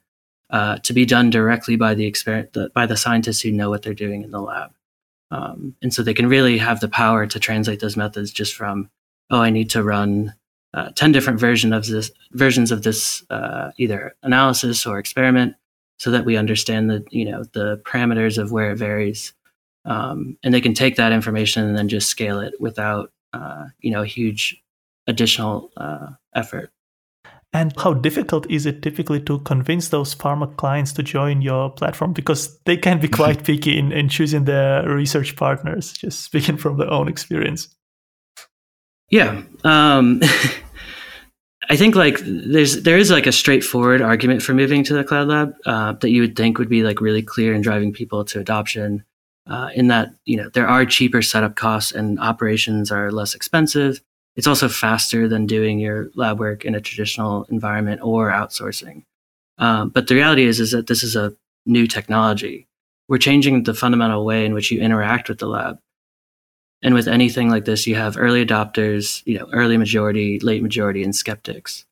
uh, 0.52 0.78
to 0.80 0.94
be 0.94 1.06
done 1.06 1.32
directly 1.32 1.76
by 1.76 1.96
the, 1.96 2.10
exper- 2.10 2.52
the, 2.54 2.70
by 2.76 2.86
the 2.86 2.96
scientists 2.96 3.42
who 3.42 3.52
know 3.52 3.72
what 3.72 3.82
they're 3.82 3.96
doing 3.96 4.22
in 4.22 4.30
the 4.30 4.42
lab. 4.42 4.72
Um, 5.32 5.76
and 5.82 5.92
so 5.92 6.04
they 6.04 6.14
can 6.14 6.30
really 6.30 6.60
have 6.60 6.80
the 6.80 6.88
power 6.88 7.26
to 7.26 7.40
translate 7.40 7.80
those 7.80 7.98
methods 7.98 8.32
just 8.32 8.54
from, 8.54 8.92
oh, 9.32 9.42
I 9.42 9.50
need 9.50 9.72
to 9.72 9.82
run 9.82 10.36
uh, 10.76 10.90
10 10.92 11.14
different 11.14 11.40
version 11.40 11.72
of 11.72 11.88
this, 11.88 12.12
versions 12.34 12.70
of 12.70 12.84
this 12.84 13.24
uh, 13.30 13.72
either 13.78 14.14
analysis 14.24 14.86
or 14.86 15.00
experiment 15.00 15.56
so 15.98 16.12
that 16.12 16.26
we 16.26 16.36
understand 16.36 16.90
the, 16.90 17.04
you 17.10 17.24
know, 17.24 17.46
the 17.54 17.82
parameters 17.86 18.38
of 18.38 18.52
where 18.52 18.72
it 18.72 18.78
varies. 18.78 19.34
Um, 19.86 20.38
and 20.44 20.54
they 20.54 20.60
can 20.60 20.74
take 20.74 20.98
that 20.98 21.14
information 21.14 21.64
and 21.64 21.78
then 21.78 21.88
just 21.88 22.10
scale 22.10 22.42
it 22.42 22.60
without, 22.60 23.14
uh, 23.32 23.68
you 23.80 23.92
know, 23.92 24.02
a 24.02 24.06
huge 24.08 24.62
additional 25.08 25.72
uh, 25.78 26.08
effort. 26.34 26.72
And 27.54 27.72
how 27.78 27.94
difficult 27.94 28.46
is 28.52 28.66
it 28.66 28.82
typically 28.82 29.22
to 29.22 29.40
convince 29.40 29.88
those 29.88 30.14
pharma 30.14 30.58
clients 30.58 30.92
to 30.94 31.04
join 31.04 31.42
your 31.42 31.70
platform? 31.70 32.12
Because 32.12 32.60
they 32.66 32.76
can 32.76 33.00
be 33.00 33.08
quite 33.08 33.44
picky 33.46 33.78
in, 33.78 33.94
in 33.94 34.10
choosing 34.10 34.44
their 34.44 34.86
research 34.90 35.38
partners, 35.38 35.94
just 35.94 36.22
speaking 36.26 36.58
from 36.58 36.78
their 36.78 36.92
own 36.92 37.08
experience. 37.08 37.70
Yeah. 39.10 39.44
Um, 39.64 40.22
I 41.70 41.76
think 41.76 41.96
like 41.96 42.20
there's 42.24 42.84
there 42.84 42.98
is 42.98 43.12
like 43.12 43.28
a 43.28 43.32
straightforward 43.32 44.02
argument 44.02 44.42
for 44.42 44.54
moving 44.54 44.84
to 44.86 44.94
the 44.94 45.04
cloud 45.04 45.28
lab 45.28 45.56
uh, 45.66 45.94
that 45.94 46.10
you 46.10 46.22
would 46.22 46.36
think 46.36 46.58
would 46.58 46.70
be 46.70 46.84
like 46.84 47.02
really 47.02 47.22
clear 47.22 47.54
in 47.54 47.62
driving 47.62 47.94
people 47.94 48.26
to 48.26 48.40
adoption. 48.40 49.04
Uh, 49.48 49.70
in 49.76 49.90
that 49.90 50.10
you 50.26 50.36
know 50.36 50.50
there 50.50 50.68
are 50.68 50.86
cheaper 50.86 51.22
setup 51.22 51.56
costs 51.56 51.92
and 51.92 52.20
operations 52.20 52.92
are 52.92 53.12
less 53.12 53.36
expensive 53.36 54.02
it's 54.36 54.48
also 54.48 54.68
faster 54.68 55.28
than 55.28 55.48
doing 55.48 55.80
your 55.80 56.10
lab 56.16 56.40
work 56.40 56.66
in 56.66 56.76
a 56.76 56.82
traditional 56.82 57.46
environment 57.46 58.02
or 58.04 58.30
outsourcing. 58.30 59.04
Um, 59.58 59.90
but 59.90 60.08
the 60.08 60.16
reality 60.16 60.44
is, 60.44 60.60
is 60.60 60.72
that 60.72 60.88
this 60.88 61.04
is 61.04 61.16
a 61.16 61.34
new 61.66 61.88
technology. 61.88 62.68
We're 63.08 63.18
changing 63.18 63.64
the 63.64 63.74
fundamental 63.74 64.26
way 64.26 64.46
in 64.46 64.54
which 64.54 64.72
you 64.72 64.82
interact 64.82 65.30
with 65.30 65.40
the 65.40 65.48
lab. 65.48 65.80
And 66.86 66.94
with 66.94 67.10
anything 67.10 67.50
like 67.50 67.66
this, 67.66 67.86
you 67.86 67.96
have 67.96 68.16
early 68.18 68.46
adopters, 68.46 69.22
you 69.26 69.38
know, 69.38 69.50
early 69.52 69.76
majority, 69.76 70.40
late 70.40 70.64
majority, 70.64 71.04
and 71.04 71.14
skeptics. 71.14 71.86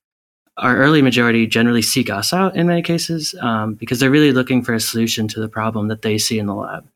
Our 0.58 0.78
early 0.78 1.02
majority 1.02 1.48
generally 1.48 1.82
seek 1.82 2.10
us 2.10 2.32
out 2.32 2.56
in 2.56 2.68
many 2.68 2.84
cases 2.84 3.36
um, 3.42 3.74
because 3.74 4.00
they're 4.00 4.12
really 4.12 4.32
looking 4.32 4.64
for 4.64 4.74
a 4.74 4.80
solution 4.80 5.28
to 5.30 5.42
the 5.42 5.50
problem 5.50 5.90
that 5.90 6.04
they 6.04 6.18
see 6.18 6.40
in 6.40 6.46
the 6.46 6.56
lab. 6.56 6.88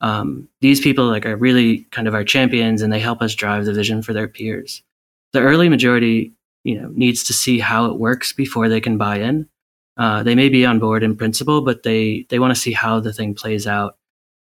Um, 0.00 0.48
these 0.62 0.80
people 0.80 1.06
like 1.06 1.26
are 1.26 1.36
really 1.36 1.88
kind 1.90 2.08
of 2.08 2.14
our 2.14 2.24
champions, 2.24 2.80
and 2.80 2.92
they 2.92 3.00
help 3.00 3.20
us 3.20 3.34
drive 3.34 3.66
the 3.66 3.74
vision 3.74 4.00
for 4.00 4.14
their 4.14 4.28
peers 4.28 4.82
the 5.32 5.40
early 5.40 5.68
majority, 5.68 6.32
you 6.64 6.80
know, 6.80 6.90
needs 6.94 7.24
to 7.24 7.32
see 7.32 7.58
how 7.58 7.86
it 7.86 7.98
works 7.98 8.32
before 8.32 8.68
they 8.68 8.80
can 8.80 8.98
buy 8.98 9.18
in. 9.18 9.48
Uh, 9.96 10.22
they 10.22 10.34
may 10.34 10.48
be 10.48 10.64
on 10.64 10.78
board 10.78 11.02
in 11.02 11.16
principle, 11.16 11.60
but 11.60 11.82
they 11.82 12.26
they 12.30 12.38
want 12.38 12.54
to 12.54 12.60
see 12.60 12.72
how 12.72 13.00
the 13.00 13.12
thing 13.12 13.34
plays 13.34 13.66
out, 13.66 13.96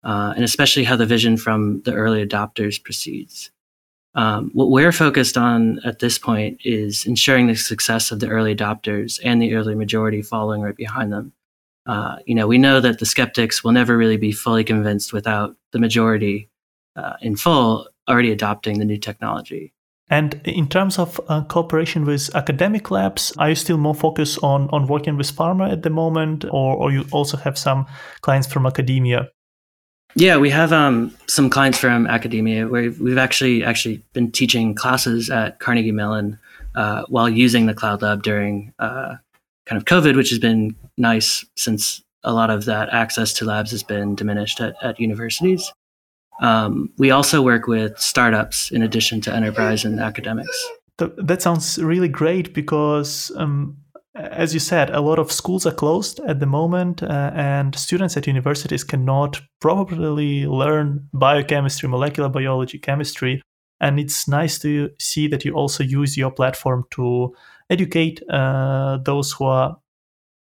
uh, 0.07 0.33
and 0.35 0.43
especially 0.43 0.85
how 0.85 0.95
the 0.95 1.05
vision 1.05 1.35
from 1.37 1.81
the 1.81 1.93
early 1.93 2.25
adopters 2.25 2.81
proceeds. 2.81 3.51
Um, 4.15 4.49
what 4.53 4.71
we're 4.71 4.93
focused 4.93 5.37
on 5.37 5.79
at 5.85 5.99
this 5.99 6.17
point 6.17 6.59
is 6.63 7.05
ensuring 7.05 7.47
the 7.47 7.55
success 7.55 8.09
of 8.09 8.19
the 8.19 8.29
early 8.29 8.55
adopters 8.55 9.19
and 9.23 9.41
the 9.41 9.53
early 9.53 9.75
majority 9.75 10.21
following 10.23 10.61
right 10.61 10.75
behind 10.75 11.11
them. 11.11 11.33
Uh, 11.85 12.15
you 12.25 12.33
know, 12.33 12.47
we 12.47 12.57
know 12.57 12.79
that 12.79 12.99
the 12.99 13.05
skeptics 13.05 13.63
will 13.63 13.73
never 13.73 13.95
really 13.95 14.17
be 14.17 14.31
fully 14.31 14.63
convinced 14.63 15.13
without 15.13 15.55
the 15.71 15.79
majority 15.79 16.49
uh, 16.95 17.13
in 17.21 17.35
full 17.35 17.87
already 18.07 18.31
adopting 18.31 18.79
the 18.79 18.85
new 18.85 18.97
technology. 18.97 19.73
And 20.09 20.39
in 20.45 20.67
terms 20.69 20.97
of 20.97 21.19
uh, 21.27 21.43
cooperation 21.43 22.05
with 22.05 22.33
academic 22.33 22.89
labs, 22.89 23.33
are 23.37 23.49
you 23.49 23.55
still 23.55 23.77
more 23.77 23.93
focused 23.93 24.39
on, 24.41 24.69
on 24.69 24.87
working 24.87 25.17
with 25.17 25.35
pharma 25.35 25.69
at 25.69 25.83
the 25.83 25.89
moment, 25.89 26.45
or, 26.45 26.77
or 26.77 26.91
you 26.91 27.05
also 27.11 27.35
have 27.35 27.57
some 27.57 27.85
clients 28.21 28.47
from 28.47 28.65
academia? 28.65 29.29
Yeah, 30.15 30.37
we 30.37 30.49
have 30.49 30.73
um, 30.73 31.15
some 31.27 31.49
clients 31.49 31.77
from 31.77 32.07
academia 32.07 32.67
where 32.67 32.91
we've 32.91 33.17
actually 33.17 33.63
actually 33.63 34.03
been 34.13 34.31
teaching 34.31 34.73
classes 34.73 35.29
at 35.29 35.59
Carnegie 35.59 35.91
Mellon 35.91 36.39
uh, 36.75 37.03
while 37.07 37.29
using 37.29 37.65
the 37.65 37.73
Cloud 37.73 38.01
Lab 38.01 38.23
during 38.23 38.73
uh, 38.79 39.15
kind 39.65 39.77
of 39.77 39.85
COVID, 39.85 40.15
which 40.15 40.29
has 40.29 40.39
been 40.39 40.75
nice 40.97 41.45
since 41.55 42.03
a 42.23 42.33
lot 42.33 42.49
of 42.49 42.65
that 42.65 42.89
access 42.89 43.33
to 43.33 43.45
labs 43.45 43.71
has 43.71 43.83
been 43.83 44.15
diminished 44.15 44.59
at, 44.59 44.75
at 44.81 44.99
universities. 44.99 45.71
Um, 46.41 46.91
we 46.97 47.11
also 47.11 47.41
work 47.41 47.67
with 47.67 47.97
startups 47.99 48.71
in 48.71 48.81
addition 48.81 49.21
to 49.21 49.33
enterprise 49.33 49.85
and 49.85 49.99
academics. 49.99 50.67
That 50.97 51.41
sounds 51.41 51.77
really 51.77 52.07
great 52.09 52.53
because, 52.53 53.31
um, 53.35 53.77
as 54.17 54.53
you 54.53 54.59
said, 54.59 54.89
a 54.89 55.01
lot 55.01 55.19
of 55.19 55.31
schools 55.31 55.65
are 55.65 55.73
closed 55.73 56.19
at 56.27 56.39
the 56.39 56.45
moment, 56.45 57.03
uh, 57.03 57.31
and 57.33 57.75
students 57.75 58.17
at 58.17 58.27
universities 58.27 58.83
cannot 58.83 59.41
properly 59.59 60.45
learn 60.45 61.07
biochemistry, 61.13 61.87
molecular 61.87 62.29
biology, 62.29 62.79
chemistry. 62.79 63.41
And 63.79 63.99
it's 63.99 64.27
nice 64.27 64.57
to 64.59 64.89
see 64.99 65.27
that 65.27 65.45
you 65.45 65.53
also 65.53 65.83
use 65.83 66.17
your 66.17 66.31
platform 66.31 66.85
to 66.91 67.35
educate 67.69 68.21
uh, 68.29 68.97
those 69.03 69.31
who 69.31 69.45
are 69.45 69.77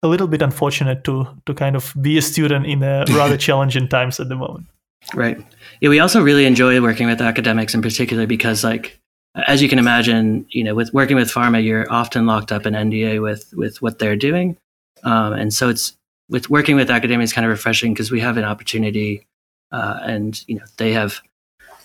a 0.02 0.08
little 0.08 0.28
bit 0.28 0.42
unfortunate 0.42 1.04
to 1.04 1.26
to 1.46 1.54
kind 1.54 1.76
of 1.76 1.94
be 2.00 2.16
a 2.16 2.22
student 2.22 2.66
in 2.66 2.82
a 2.82 3.04
rather 3.10 3.36
challenging 3.36 3.88
times 3.88 4.20
at 4.20 4.28
the 4.28 4.36
moment. 4.36 4.66
Right. 5.14 5.38
Yeah, 5.80 5.90
we 5.90 6.00
also 6.00 6.22
really 6.22 6.46
enjoy 6.46 6.80
working 6.80 7.06
with 7.06 7.20
academics 7.20 7.74
in 7.74 7.82
particular 7.82 8.26
because, 8.26 8.64
like, 8.64 8.98
as 9.46 9.60
you 9.60 9.68
can 9.68 9.78
imagine, 9.78 10.46
you 10.48 10.64
know, 10.64 10.74
with 10.74 10.92
working 10.94 11.16
with 11.16 11.30
pharma, 11.30 11.62
you're 11.62 11.90
often 11.92 12.26
locked 12.26 12.52
up 12.52 12.66
in 12.66 12.74
NDA 12.74 13.20
with 13.20 13.52
with 13.54 13.82
what 13.82 13.98
they're 13.98 14.16
doing, 14.16 14.56
um, 15.04 15.32
and 15.32 15.52
so 15.52 15.68
it's 15.68 15.96
with 16.28 16.48
working 16.50 16.76
with 16.76 16.90
academics 16.90 17.32
kind 17.32 17.44
of 17.44 17.50
refreshing 17.50 17.92
because 17.92 18.10
we 18.10 18.20
have 18.20 18.36
an 18.36 18.44
opportunity, 18.44 19.26
uh, 19.72 20.00
and 20.02 20.42
you 20.48 20.56
know, 20.56 20.64
they 20.78 20.92
have 20.92 21.20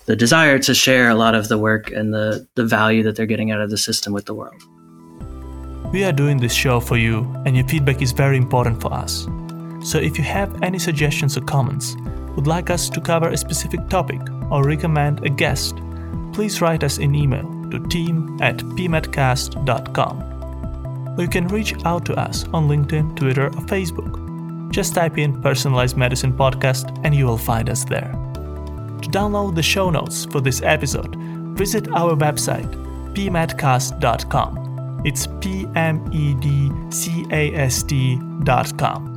the 0.06 0.16
desire 0.16 0.58
to 0.60 0.74
share 0.74 1.10
a 1.10 1.16
lot 1.16 1.36
of 1.36 1.48
the 1.50 1.58
work 1.58 1.92
and 1.92 2.14
the 2.14 2.48
the 2.56 2.66
value 2.66 3.04
that 3.04 3.16
they're 3.16 3.26
getting 3.26 3.52
out 3.52 3.62
of 3.62 3.70
the 3.70 3.78
system 3.78 4.14
with 4.14 4.26
the 4.26 4.34
world. 4.34 4.62
We 5.92 6.06
are 6.06 6.14
doing 6.14 6.38
this 6.38 6.54
show 6.54 6.80
for 6.80 6.96
you, 6.96 7.30
and 7.46 7.56
your 7.56 7.68
feedback 7.68 8.02
is 8.02 8.14
very 8.14 8.38
important 8.38 8.82
for 8.82 8.94
us. 8.94 9.28
So 9.84 9.98
if 9.98 10.18
you 10.18 10.24
have 10.24 10.64
any 10.64 10.80
suggestions 10.80 11.38
or 11.38 11.42
comments 11.42 11.98
would 12.36 12.48
like 12.48 12.70
us 12.70 12.88
to 12.90 13.02
cover 13.02 13.30
a 13.30 13.36
specific 13.36 13.90
topic 13.90 14.22
or 14.50 14.64
recommend 14.64 15.26
a 15.26 15.30
guest, 15.30 15.76
please 16.34 16.62
write 16.62 16.84
us 16.84 16.98
an 16.98 17.16
email 17.16 17.44
to 17.72 17.80
team 17.88 18.38
at 18.42 18.58
pmedcast.com. 18.58 20.24
Or 21.18 21.22
you 21.24 21.30
can 21.30 21.48
reach 21.48 21.74
out 21.86 22.06
to 22.06 22.16
us 22.16 22.46
on 22.54 22.68
LinkedIn, 22.68 23.16
Twitter, 23.16 23.48
or 23.48 23.62
Facebook. 23.68 24.72
Just 24.72 24.96
type 24.96 25.18
in 25.18 25.42
Personalized 25.42 25.98
Medicine 25.98 26.32
Podcast 26.34 26.98
and 27.04 27.14
you 27.14 27.26
will 27.26 27.38
find 27.38 27.70
us 27.70 27.84
there. 27.84 28.12
To 29.02 29.10
download 29.10 29.56
the 29.56 29.64
show 29.64 29.90
notes 29.90 30.26
for 30.26 30.40
this 30.42 30.62
episode, 30.62 31.16
visit 31.58 31.90
our 31.92 32.16
website, 32.16 32.72
pmedcast.com. 33.14 35.02
It's 35.04 35.28
P 35.42 35.66
M 35.76 36.08
E 36.14 36.36
D 36.36 36.72
C 36.92 37.26
A 37.32 37.54
S 37.56 37.84
T.com. 37.84 39.11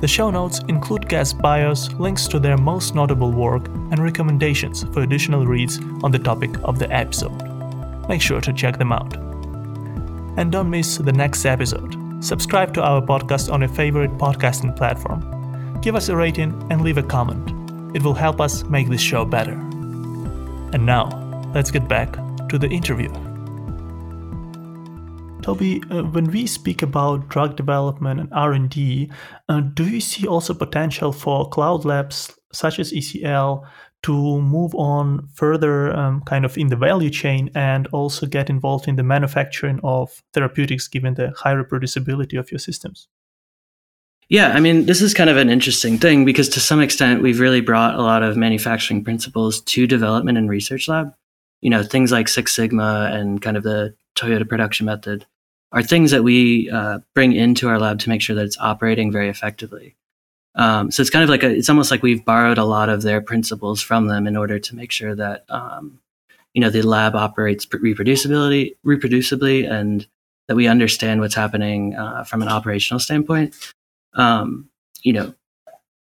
The 0.00 0.08
show 0.08 0.30
notes 0.30 0.60
include 0.68 1.10
guest 1.10 1.38
bios, 1.38 1.92
links 1.94 2.26
to 2.28 2.38
their 2.38 2.56
most 2.56 2.94
notable 2.94 3.30
work, 3.32 3.66
and 3.68 3.98
recommendations 3.98 4.84
for 4.94 5.02
additional 5.02 5.46
reads 5.46 5.78
on 6.02 6.10
the 6.10 6.18
topic 6.18 6.50
of 6.64 6.78
the 6.78 6.90
episode. 6.90 7.38
Make 8.08 8.22
sure 8.22 8.40
to 8.40 8.52
check 8.52 8.78
them 8.78 8.92
out. 8.92 9.14
And 10.38 10.50
don't 10.50 10.70
miss 10.70 10.96
the 10.96 11.12
next 11.12 11.44
episode. 11.44 11.96
Subscribe 12.24 12.72
to 12.74 12.82
our 12.82 13.02
podcast 13.02 13.52
on 13.52 13.60
your 13.60 13.68
favorite 13.68 14.16
podcasting 14.16 14.74
platform. 14.74 15.80
Give 15.82 15.94
us 15.94 16.08
a 16.08 16.16
rating 16.16 16.66
and 16.70 16.80
leave 16.80 16.98
a 16.98 17.02
comment. 17.02 17.50
It 17.94 18.02
will 18.02 18.14
help 18.14 18.40
us 18.40 18.64
make 18.64 18.88
this 18.88 19.02
show 19.02 19.26
better. 19.26 19.52
And 20.72 20.86
now, 20.86 21.50
let's 21.54 21.70
get 21.70 21.88
back 21.88 22.16
to 22.48 22.58
the 22.58 22.68
interview. 22.68 23.12
Toby, 25.40 25.82
uh, 25.90 26.02
when 26.02 26.30
we 26.30 26.46
speak 26.46 26.82
about 26.82 27.28
drug 27.28 27.56
development 27.56 28.20
and 28.20 28.32
R&D, 28.32 29.10
uh, 29.48 29.60
do 29.60 29.88
you 29.88 30.00
see 30.00 30.26
also 30.26 30.54
potential 30.54 31.12
for 31.12 31.48
cloud 31.48 31.84
labs 31.84 32.32
such 32.52 32.78
as 32.78 32.92
ECL 32.92 33.66
to 34.02 34.40
move 34.40 34.74
on 34.74 35.28
further 35.34 35.94
um, 35.94 36.22
kind 36.22 36.44
of 36.44 36.56
in 36.56 36.68
the 36.68 36.76
value 36.76 37.10
chain 37.10 37.50
and 37.54 37.86
also 37.88 38.26
get 38.26 38.48
involved 38.48 38.88
in 38.88 38.96
the 38.96 39.02
manufacturing 39.02 39.78
of 39.82 40.22
therapeutics 40.32 40.88
given 40.88 41.14
the 41.14 41.32
high 41.36 41.54
reproducibility 41.54 42.38
of 42.38 42.50
your 42.50 42.58
systems? 42.58 43.08
Yeah, 44.28 44.52
I 44.52 44.60
mean, 44.60 44.86
this 44.86 45.02
is 45.02 45.12
kind 45.12 45.28
of 45.28 45.36
an 45.36 45.50
interesting 45.50 45.98
thing 45.98 46.24
because 46.24 46.48
to 46.50 46.60
some 46.60 46.80
extent, 46.80 47.20
we've 47.20 47.40
really 47.40 47.60
brought 47.60 47.96
a 47.96 48.02
lot 48.02 48.22
of 48.22 48.36
manufacturing 48.36 49.02
principles 49.02 49.60
to 49.62 49.86
development 49.86 50.38
and 50.38 50.48
research 50.48 50.86
lab. 50.88 51.12
You 51.60 51.68
know, 51.68 51.82
things 51.82 52.12
like 52.12 52.28
Six 52.28 52.54
Sigma 52.54 53.10
and 53.12 53.42
kind 53.42 53.56
of 53.56 53.64
the 53.64 53.94
Toyota 54.16 54.48
production 54.48 54.86
method 54.86 55.26
are 55.72 55.82
things 55.82 56.10
that 56.10 56.24
we 56.24 56.68
uh, 56.70 56.98
bring 57.14 57.32
into 57.32 57.68
our 57.68 57.78
lab 57.78 58.00
to 58.00 58.08
make 58.08 58.22
sure 58.22 58.34
that 58.36 58.44
it's 58.44 58.58
operating 58.58 59.12
very 59.12 59.28
effectively. 59.28 59.96
Um, 60.56 60.90
so 60.90 61.00
it's 61.00 61.10
kind 61.10 61.22
of 61.22 61.30
like 61.30 61.42
a, 61.42 61.50
it's 61.50 61.68
almost 61.68 61.90
like 61.90 62.02
we've 62.02 62.24
borrowed 62.24 62.58
a 62.58 62.64
lot 62.64 62.88
of 62.88 63.02
their 63.02 63.20
principles 63.20 63.80
from 63.80 64.08
them 64.08 64.26
in 64.26 64.36
order 64.36 64.58
to 64.58 64.76
make 64.76 64.90
sure 64.90 65.14
that 65.14 65.44
um, 65.48 66.00
you 66.54 66.60
know 66.60 66.70
the 66.70 66.82
lab 66.82 67.14
operates 67.14 67.66
reproducibility 67.66 68.76
reproducibly 68.84 69.70
and 69.70 70.06
that 70.48 70.56
we 70.56 70.66
understand 70.66 71.20
what's 71.20 71.36
happening 71.36 71.94
uh, 71.94 72.24
from 72.24 72.42
an 72.42 72.48
operational 72.48 72.98
standpoint. 72.98 73.54
Um, 74.14 74.68
you 75.02 75.12
know, 75.12 75.34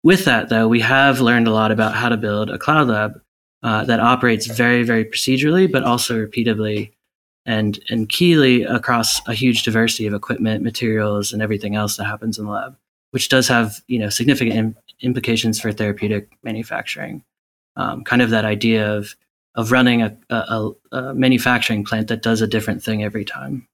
with 0.03 0.25
that 0.25 0.49
though, 0.49 0.67
we 0.67 0.81
have 0.81 1.19
learned 1.19 1.47
a 1.47 1.51
lot 1.51 1.71
about 1.71 1.95
how 1.95 2.09
to 2.09 2.17
build 2.17 2.51
a 2.51 2.59
cloud 2.59 2.87
lab 2.87 3.19
uh, 3.63 3.85
that 3.85 3.99
operates 3.99 4.45
very 4.45 4.83
very 4.83 5.03
procedurally, 5.03 5.69
but 5.69 5.83
also 5.83 6.23
repeatably 6.23 6.91
and 7.47 7.79
and 7.89 8.09
keyly 8.09 8.63
across 8.63 9.25
a 9.27 9.33
huge 9.33 9.63
diversity 9.63 10.05
of 10.05 10.13
equipment, 10.13 10.63
materials, 10.63 11.33
and 11.33 11.41
everything 11.41 11.75
else 11.75 11.95
that 11.97 12.03
happens 12.03 12.37
in 12.37 12.45
the 12.45 12.51
lab, 12.51 12.77
which 13.11 13.29
does 13.29 13.47
have 13.47 13.81
you 13.87 13.97
know 13.97 14.09
significant 14.09 14.55
Im- 14.55 14.75
implications 15.01 15.59
for 15.59 15.71
therapeutic 15.71 16.37
manufacturing. 16.43 17.23
Um, 17.77 18.03
kind 18.03 18.21
of 18.21 18.29
that 18.31 18.45
idea 18.45 18.93
of 18.93 19.15
of 19.55 19.71
running 19.71 20.03
a, 20.03 20.15
a, 20.29 20.69
a, 20.91 21.13
manufacturing 21.15 21.83
plant 21.83 22.09
that 22.09 22.21
does 22.21 22.41
a 22.41 22.47
different 22.47 22.83
thing 22.83 23.03
every 23.03 23.25
time. 23.25 23.67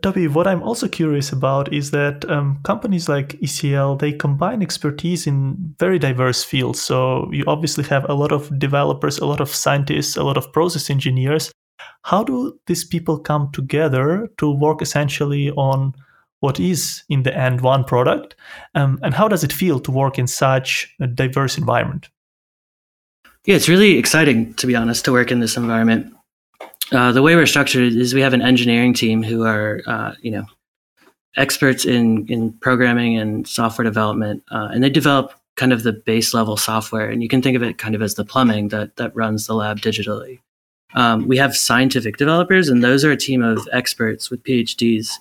Toby, 0.00 0.28
what 0.28 0.46
I'm 0.46 0.62
also 0.62 0.88
curious 0.88 1.30
about 1.30 1.70
is 1.74 1.90
that 1.90 2.24
um, 2.30 2.58
companies 2.62 3.06
like 3.06 3.38
ECL 3.40 3.98
they 3.98 4.12
combine 4.12 4.62
expertise 4.62 5.26
in 5.26 5.74
very 5.78 5.98
diverse 5.98 6.44
fields. 6.44 6.80
So 6.80 7.28
you 7.32 7.44
obviously 7.46 7.84
have 7.84 8.08
a 8.08 8.14
lot 8.14 8.32
of 8.32 8.56
developers, 8.58 9.18
a 9.18 9.26
lot 9.26 9.40
of 9.40 9.54
scientists, 9.54 10.16
a 10.16 10.22
lot 10.22 10.38
of 10.38 10.50
process 10.52 10.88
engineers, 10.88 11.52
how 12.02 12.24
do 12.24 12.58
these 12.66 12.84
people 12.84 13.18
come 13.18 13.50
together 13.52 14.28
to 14.38 14.50
work 14.50 14.82
essentially 14.82 15.50
on 15.52 15.94
what 16.40 16.58
is 16.58 17.02
in 17.08 17.22
the 17.22 17.36
end 17.36 17.60
one 17.60 17.84
product? 17.84 18.34
Um, 18.74 18.98
and 19.02 19.14
how 19.14 19.28
does 19.28 19.44
it 19.44 19.52
feel 19.52 19.78
to 19.80 19.90
work 19.90 20.18
in 20.18 20.26
such 20.26 20.94
a 21.00 21.06
diverse 21.06 21.58
environment? 21.58 22.08
Yeah, 23.46 23.56
it's 23.56 23.68
really 23.68 23.98
exciting, 23.98 24.54
to 24.54 24.66
be 24.66 24.74
honest, 24.74 25.04
to 25.04 25.12
work 25.12 25.30
in 25.30 25.40
this 25.40 25.56
environment. 25.56 26.14
Uh, 26.92 27.12
the 27.12 27.22
way 27.22 27.36
we're 27.36 27.46
structured 27.46 27.92
is 27.92 28.14
we 28.14 28.20
have 28.20 28.34
an 28.34 28.42
engineering 28.42 28.92
team 28.92 29.22
who 29.22 29.44
are, 29.44 29.80
uh, 29.86 30.12
you 30.20 30.30
know, 30.30 30.44
experts 31.36 31.84
in 31.84 32.26
in 32.26 32.52
programming 32.54 33.16
and 33.16 33.46
software 33.46 33.84
development, 33.84 34.42
uh, 34.50 34.68
and 34.72 34.82
they 34.82 34.90
develop 34.90 35.32
kind 35.56 35.72
of 35.72 35.84
the 35.84 35.92
base 35.92 36.34
level 36.34 36.56
software. 36.56 37.08
And 37.08 37.22
you 37.22 37.28
can 37.28 37.42
think 37.42 37.56
of 37.56 37.62
it 37.62 37.78
kind 37.78 37.94
of 37.94 38.02
as 38.02 38.14
the 38.14 38.24
plumbing 38.24 38.68
that 38.68 38.96
that 38.96 39.14
runs 39.14 39.46
the 39.46 39.54
lab 39.54 39.80
digitally. 39.80 40.40
Um, 40.94 41.28
we 41.28 41.36
have 41.36 41.56
scientific 41.56 42.16
developers, 42.16 42.68
and 42.68 42.82
those 42.82 43.04
are 43.04 43.12
a 43.12 43.16
team 43.16 43.42
of 43.42 43.68
experts 43.72 44.30
with 44.30 44.42
PhDs 44.42 45.12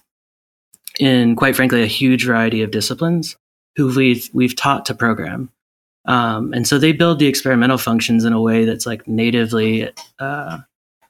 in, 0.99 1.35
quite 1.35 1.55
frankly, 1.55 1.83
a 1.83 1.87
huge 1.87 2.25
variety 2.25 2.61
of 2.61 2.71
disciplines 2.71 3.37
who 3.75 3.93
we've 3.95 4.29
we've 4.33 4.55
taught 4.55 4.85
to 4.85 4.93
program. 4.93 5.49
Um, 6.05 6.53
and 6.53 6.67
so 6.67 6.77
they 6.79 6.91
build 6.91 7.19
the 7.19 7.27
experimental 7.27 7.77
functions 7.77 8.25
in 8.25 8.33
a 8.33 8.41
way 8.41 8.65
that's 8.65 8.85
like 8.85 9.07
natively 9.07 9.91
uh, 10.19 10.59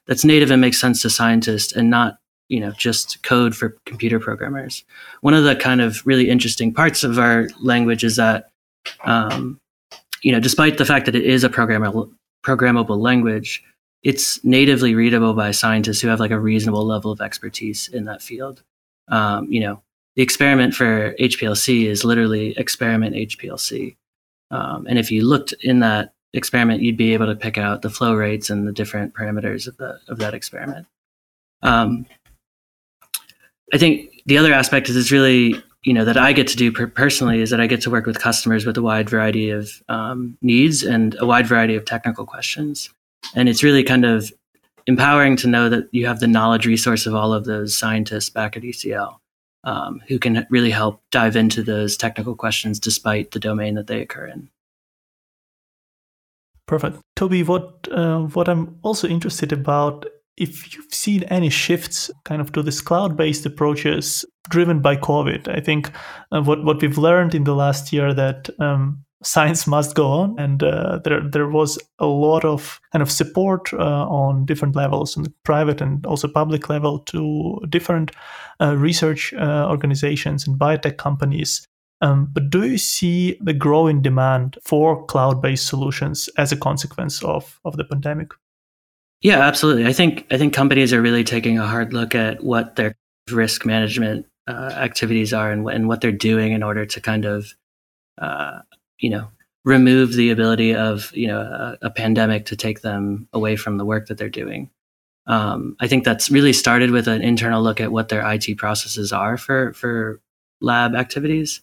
that's 0.06 0.24
native 0.24 0.50
and 0.50 0.60
makes 0.60 0.80
sense 0.80 1.02
to 1.02 1.10
scientists, 1.10 1.72
and 1.72 1.88
not 1.88 2.18
you 2.48 2.60
know 2.60 2.72
just 2.72 3.22
code 3.22 3.56
for 3.56 3.76
computer 3.86 4.20
programmers. 4.20 4.84
One 5.22 5.34
of 5.34 5.44
the 5.44 5.56
kind 5.56 5.80
of 5.80 6.06
really 6.06 6.28
interesting 6.28 6.74
parts 6.74 7.02
of 7.02 7.18
our 7.18 7.48
language 7.60 8.04
is 8.04 8.16
that 8.16 8.50
um, 9.04 9.58
you 10.22 10.32
know 10.32 10.40
despite 10.40 10.76
the 10.76 10.84
fact 10.84 11.06
that 11.06 11.14
it 11.14 11.24
is 11.24 11.44
a 11.44 11.48
programmable 11.48 12.12
programmable 12.44 12.98
language 12.98 13.62
it's 14.02 14.42
natively 14.44 14.94
readable 14.94 15.34
by 15.34 15.50
scientists 15.50 16.00
who 16.00 16.08
have 16.08 16.20
like 16.20 16.30
a 16.30 16.40
reasonable 16.40 16.86
level 16.86 17.12
of 17.12 17.20
expertise 17.20 17.88
in 17.88 18.04
that 18.04 18.22
field. 18.22 18.62
Um, 19.08 19.50
you 19.50 19.60
know, 19.60 19.82
the 20.16 20.22
experiment 20.22 20.74
for 20.74 21.14
HPLC 21.20 21.84
is 21.84 22.04
literally 22.04 22.56
experiment 22.56 23.14
HPLC. 23.14 23.96
Um, 24.50 24.86
and 24.88 24.98
if 24.98 25.10
you 25.10 25.26
looked 25.26 25.52
in 25.60 25.80
that 25.80 26.14
experiment, 26.32 26.82
you'd 26.82 26.96
be 26.96 27.12
able 27.12 27.26
to 27.26 27.36
pick 27.36 27.58
out 27.58 27.82
the 27.82 27.90
flow 27.90 28.14
rates 28.14 28.50
and 28.50 28.66
the 28.66 28.72
different 28.72 29.14
parameters 29.14 29.66
of 29.66 29.76
the 29.76 30.00
of 30.08 30.18
that 30.18 30.34
experiment. 30.34 30.86
Um, 31.62 32.06
I 33.72 33.78
think 33.78 34.22
the 34.26 34.38
other 34.38 34.52
aspect 34.52 34.88
is 34.88 34.96
it's 34.96 35.12
really 35.12 35.54
you 35.82 35.92
know 35.92 36.04
that 36.04 36.16
I 36.16 36.32
get 36.32 36.48
to 36.48 36.56
do 36.56 36.72
per- 36.72 36.86
personally 36.86 37.40
is 37.40 37.50
that 37.50 37.60
I 37.60 37.66
get 37.66 37.80
to 37.82 37.90
work 37.90 38.06
with 38.06 38.18
customers 38.18 38.66
with 38.66 38.76
a 38.76 38.82
wide 38.82 39.08
variety 39.08 39.50
of 39.50 39.70
um, 39.88 40.36
needs 40.42 40.82
and 40.82 41.16
a 41.20 41.26
wide 41.26 41.46
variety 41.46 41.76
of 41.76 41.84
technical 41.84 42.26
questions. 42.26 42.90
And 43.34 43.48
it's 43.48 43.62
really 43.62 43.84
kind 43.84 44.04
of 44.04 44.32
empowering 44.86 45.36
to 45.36 45.46
know 45.46 45.68
that 45.68 45.88
you 45.92 46.06
have 46.06 46.20
the 46.20 46.26
knowledge 46.26 46.66
resource 46.66 47.06
of 47.06 47.14
all 47.14 47.32
of 47.32 47.44
those 47.44 47.76
scientists 47.76 48.30
back 48.30 48.56
at 48.56 48.62
ECL 48.62 49.16
um, 49.64 50.02
who 50.08 50.18
can 50.18 50.46
really 50.50 50.70
help 50.70 51.02
dive 51.10 51.36
into 51.36 51.62
those 51.62 51.96
technical 51.96 52.34
questions 52.34 52.80
despite 52.80 53.30
the 53.30 53.38
domain 53.38 53.74
that 53.74 53.86
they 53.86 54.00
occur 54.00 54.26
in. 54.26 54.48
Perfect. 56.66 56.98
Toby, 57.16 57.42
what 57.42 57.88
uh, 57.90 58.20
what 58.20 58.48
I'm 58.48 58.78
also 58.82 59.08
interested 59.08 59.52
about 59.52 60.06
if 60.36 60.72
you've 60.72 60.94
seen 60.94 61.24
any 61.24 61.50
shifts 61.50 62.10
kind 62.24 62.40
of 62.40 62.52
to 62.52 62.62
this 62.62 62.80
cloud-based 62.80 63.44
approaches 63.44 64.24
driven 64.48 64.80
by 64.80 64.96
COVID. 64.96 65.48
I 65.48 65.60
think 65.60 65.90
uh, 66.30 66.42
what 66.42 66.64
what 66.64 66.80
we've 66.80 66.96
learned 66.96 67.34
in 67.34 67.44
the 67.44 67.56
last 67.56 67.92
year 67.92 68.14
that 68.14 68.48
um, 68.60 69.04
science 69.22 69.66
must 69.66 69.94
go 69.94 70.08
on. 70.08 70.38
And 70.38 70.62
uh, 70.62 71.00
there 71.04 71.20
there 71.20 71.48
was 71.48 71.78
a 71.98 72.06
lot 72.06 72.44
of 72.44 72.80
kind 72.92 73.02
of 73.02 73.10
support 73.10 73.72
uh, 73.72 74.06
on 74.08 74.44
different 74.46 74.76
levels 74.76 75.16
on 75.16 75.26
private 75.44 75.80
and 75.80 76.04
also 76.06 76.28
public 76.28 76.68
level 76.68 77.00
to 77.00 77.60
different 77.68 78.12
uh, 78.60 78.76
research 78.76 79.32
uh, 79.34 79.66
organizations 79.68 80.46
and 80.46 80.58
biotech 80.58 80.96
companies. 80.96 81.66
Um, 82.02 82.28
but 82.32 82.48
do 82.48 82.64
you 82.64 82.78
see 82.78 83.36
the 83.42 83.52
growing 83.52 84.00
demand 84.00 84.56
for 84.64 85.04
cloud-based 85.04 85.66
solutions 85.66 86.30
as 86.38 86.50
a 86.50 86.56
consequence 86.56 87.22
of, 87.22 87.60
of 87.66 87.76
the 87.76 87.84
pandemic? 87.84 88.30
Yeah 89.20 89.40
absolutely. 89.40 89.86
I 89.86 89.92
think 89.92 90.26
i 90.30 90.38
think 90.38 90.54
companies 90.54 90.94
are 90.94 91.02
really 91.02 91.24
taking 91.24 91.58
a 91.58 91.66
hard 91.66 91.92
look 91.92 92.14
at 92.14 92.42
what 92.42 92.76
their 92.76 92.94
risk 93.30 93.66
management 93.66 94.26
uh, 94.48 94.72
activities 94.74 95.34
are 95.34 95.52
and, 95.52 95.68
and 95.68 95.88
what 95.88 96.00
they're 96.00 96.10
doing 96.10 96.52
in 96.52 96.62
order 96.62 96.86
to 96.86 97.00
kind 97.00 97.26
of 97.26 97.54
uh, 98.18 98.60
you 99.00 99.10
know 99.10 99.28
remove 99.64 100.14
the 100.14 100.30
ability 100.30 100.74
of 100.74 101.14
you 101.14 101.26
know 101.26 101.40
a, 101.40 101.78
a, 101.82 101.90
pandemic 101.90 102.46
to 102.46 102.56
take 102.56 102.80
them 102.80 103.28
away 103.32 103.56
from 103.56 103.76
the 103.76 103.84
work 103.84 104.06
that 104.06 104.18
they're 104.18 104.28
doing. 104.28 104.70
Um, 105.26 105.76
I 105.80 105.86
think 105.86 106.04
that's 106.04 106.30
really 106.30 106.52
started 106.52 106.90
with 106.90 107.08
an 107.08 107.22
internal 107.22 107.62
look 107.62 107.80
at 107.80 107.92
what 107.92 108.08
their 108.08 108.28
IT 108.32 108.56
processes 108.56 109.12
are 109.12 109.36
for 109.36 109.72
for 109.74 110.20
lab 110.60 110.94
activities. 110.94 111.60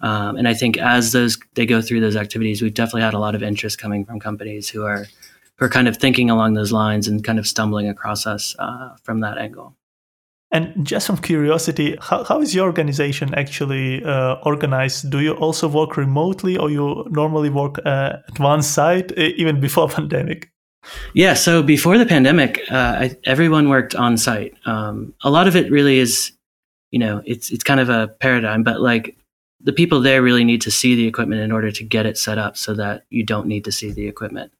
Um, 0.00 0.36
and 0.36 0.48
I 0.48 0.54
think 0.54 0.78
as 0.78 1.12
those 1.12 1.38
they 1.54 1.66
go 1.66 1.82
through 1.82 2.00
those 2.00 2.16
activities, 2.16 2.62
we've 2.62 2.74
definitely 2.74 3.02
had 3.02 3.14
a 3.14 3.18
lot 3.18 3.34
of 3.34 3.42
interest 3.42 3.78
coming 3.78 4.04
from 4.04 4.20
companies 4.20 4.68
who 4.68 4.84
are 4.84 5.06
who 5.56 5.66
are 5.66 5.68
kind 5.68 5.88
of 5.88 5.96
thinking 5.96 6.30
along 6.30 6.54
those 6.54 6.72
lines 6.72 7.06
and 7.06 7.22
kind 7.22 7.38
of 7.38 7.46
stumbling 7.46 7.88
across 7.88 8.26
us 8.26 8.56
uh, 8.58 8.96
from 9.02 9.20
that 9.20 9.38
angle. 9.38 9.76
And 10.52 10.84
just 10.84 11.06
from 11.06 11.18
curiosity, 11.18 11.96
how, 12.00 12.24
how 12.24 12.40
is 12.40 12.54
your 12.54 12.66
organization 12.66 13.32
actually 13.34 14.02
uh, 14.04 14.34
organized? 14.42 15.10
Do 15.10 15.20
you 15.20 15.34
also 15.34 15.68
work 15.68 15.96
remotely 15.96 16.58
or 16.58 16.70
you 16.70 17.06
normally 17.10 17.50
work 17.50 17.78
uh, 17.86 18.18
at 18.28 18.38
one 18.40 18.62
site 18.62 19.12
even 19.12 19.60
before 19.60 19.88
pandemic? 19.98 20.50
Yeah, 21.14 21.34
so 21.34 21.62
before 21.62 21.98
the 21.98 22.06
pandemic, 22.06 22.60
uh, 22.70 22.74
I, 22.74 23.16
everyone 23.24 23.68
worked 23.68 23.94
on 23.94 24.16
site. 24.16 24.54
Um, 24.64 25.14
a 25.22 25.30
lot 25.30 25.46
of 25.46 25.54
it 25.54 25.70
really 25.70 25.98
is, 25.98 26.32
you 26.90 26.98
know, 26.98 27.22
it's 27.26 27.50
it's 27.50 27.62
kind 27.62 27.80
of 27.80 27.88
a 27.88 28.08
paradigm, 28.08 28.62
but 28.62 28.80
like 28.80 29.16
the 29.60 29.72
people 29.72 30.00
there 30.00 30.22
really 30.22 30.42
need 30.42 30.62
to 30.62 30.70
see 30.70 30.94
the 30.94 31.06
equipment 31.06 31.42
in 31.42 31.52
order 31.52 31.70
to 31.70 31.84
get 31.84 32.06
it 32.06 32.16
set 32.16 32.38
up, 32.38 32.56
so 32.56 32.74
that 32.74 33.04
you 33.10 33.24
don't 33.24 33.46
need 33.46 33.64
to 33.66 33.72
see 33.72 33.92
the 33.92 34.08
equipment. 34.08 34.52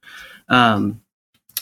Um, 0.48 1.00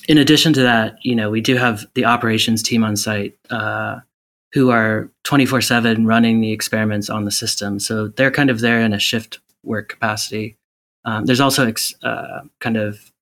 in 0.09 0.19
addition 0.19 0.53
to 0.55 0.63
that, 0.63 0.97
you 1.03 1.15
know, 1.15 1.31
we 1.31 1.41
do 1.41 1.57
have 1.57 1.87
the 1.95 2.05
operations 2.05 2.63
team 2.63 2.83
on 2.83 2.97
site 2.97 3.37
uh, 3.51 4.01
who 4.53 4.71
are 4.71 5.11
twenty 5.25 5.47
four 5.47 5.61
seven 5.61 6.07
running 6.07 6.41
the 6.41 6.53
experiments 6.53 7.11
on 7.11 7.25
the 7.25 7.31
system, 7.31 7.79
so 7.79 8.09
they're 8.09 8.31
kind 8.31 8.51
of 8.51 8.61
there 8.61 8.81
in 8.81 8.93
a 8.93 8.99
shift 8.99 9.41
work 9.63 9.89
capacity. 9.89 10.57
Um, 11.05 11.27
there's 11.27 11.41
also 11.41 11.67
ex- 11.67 11.95
uh, 12.03 12.41
kind 12.61 12.77
of 12.77 13.13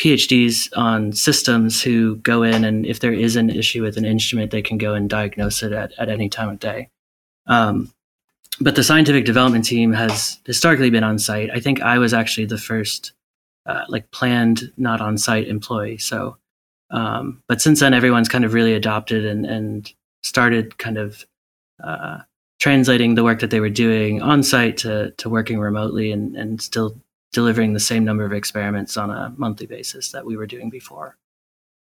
PhDs 0.00 0.68
on 0.76 1.12
systems 1.12 1.82
who 1.82 2.16
go 2.16 2.42
in 2.42 2.64
and 2.64 2.84
if 2.84 3.00
there 3.00 3.14
is 3.14 3.34
an 3.36 3.48
issue 3.48 3.82
with 3.82 3.96
an 3.96 4.04
instrument, 4.04 4.50
they 4.50 4.62
can 4.62 4.78
go 4.78 4.94
and 4.94 5.08
diagnose 5.08 5.62
it 5.62 5.72
at, 5.72 5.92
at 5.98 6.08
any 6.08 6.28
time 6.28 6.50
of 6.50 6.58
day. 6.58 6.90
Um, 7.46 7.90
but 8.60 8.74
the 8.74 8.84
scientific 8.84 9.24
development 9.24 9.64
team 9.64 9.94
has 9.94 10.38
historically 10.44 10.90
been 10.90 11.04
on 11.04 11.18
site. 11.18 11.50
I 11.50 11.60
think 11.60 11.80
I 11.80 11.98
was 11.98 12.12
actually 12.12 12.46
the 12.46 12.58
first, 12.58 13.12
uh, 13.64 13.84
like 13.88 14.10
planned, 14.10 14.70
not 14.76 15.00
on 15.00 15.16
site 15.16 15.48
employee. 15.48 15.98
So, 15.98 16.36
um, 16.90 17.42
but 17.48 17.62
since 17.62 17.80
then, 17.80 17.94
everyone's 17.94 18.28
kind 18.28 18.44
of 18.44 18.52
really 18.52 18.74
adopted 18.74 19.24
and, 19.24 19.46
and 19.46 19.92
started 20.26 20.78
kind 20.78 20.98
of 20.98 21.24
uh, 21.82 22.18
translating 22.58 23.14
the 23.14 23.24
work 23.24 23.40
that 23.40 23.50
they 23.50 23.60
were 23.60 23.70
doing 23.70 24.22
on 24.22 24.42
site 24.42 24.76
to, 24.78 25.10
to 25.12 25.28
working 25.28 25.58
remotely 25.58 26.10
and, 26.10 26.36
and 26.36 26.60
still 26.60 26.98
delivering 27.32 27.74
the 27.74 27.80
same 27.80 28.04
number 28.04 28.24
of 28.24 28.32
experiments 28.32 28.96
on 28.96 29.10
a 29.10 29.32
monthly 29.36 29.66
basis 29.66 30.12
that 30.12 30.24
we 30.24 30.36
were 30.36 30.46
doing 30.46 30.70
before. 30.70 31.16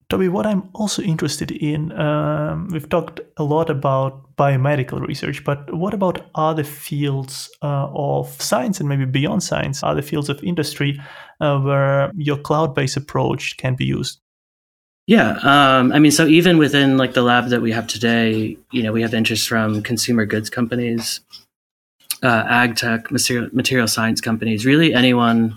Toby, 0.09 0.29
what 0.29 0.47
I'm 0.47 0.69
also 0.75 1.03
interested 1.03 1.51
in, 1.51 1.93
um, 1.99 2.69
we've 2.69 2.89
talked 2.89 3.21
a 3.39 3.45
lot 3.45 3.71
about 3.71 4.37
biomedical 4.37 5.01
research, 5.07 5.43
but 5.45 5.73
what 5.73 5.95
about 5.95 6.27
other 6.35 6.65
fields 6.65 7.51
uh, 7.63 7.89
of 7.95 8.29
science 8.41 8.79
and 8.81 8.89
maybe 8.89 9.07
beyond 9.07 9.43
science, 9.43 9.83
other 9.83 10.03
fields 10.03 10.29
of 10.29 10.43
industry 10.43 11.01
uh, 11.41 11.59
where 11.61 12.13
your 12.15 12.37
cloud 12.37 12.75
based 12.75 12.97
approach 12.97 13.57
can 13.57 13.75
be 13.75 13.85
used? 13.85 14.22
Yeah, 15.13 15.33
um, 15.43 15.93
I 15.93 15.99
mean, 15.99 16.11
so 16.11 16.27
even 16.27 16.57
within 16.57 16.97
like 16.97 17.13
the 17.13 17.21
lab 17.21 17.49
that 17.49 17.61
we 17.61 17.71
have 17.73 17.87
today, 17.87 18.57
you 18.71 18.83
know, 18.83 18.93
we 18.93 19.03
have 19.03 19.13
interest 19.13 19.47
from 19.47 19.83
consumer 19.83 20.25
goods 20.25 20.49
companies, 20.49 21.21
uh, 22.23 22.45
ag 22.49 22.77
tech, 22.77 23.11
material, 23.11 23.51
material 23.53 23.87
science 23.87 24.23
companies, 24.23 24.65
really 24.65 24.95
anyone, 24.95 25.55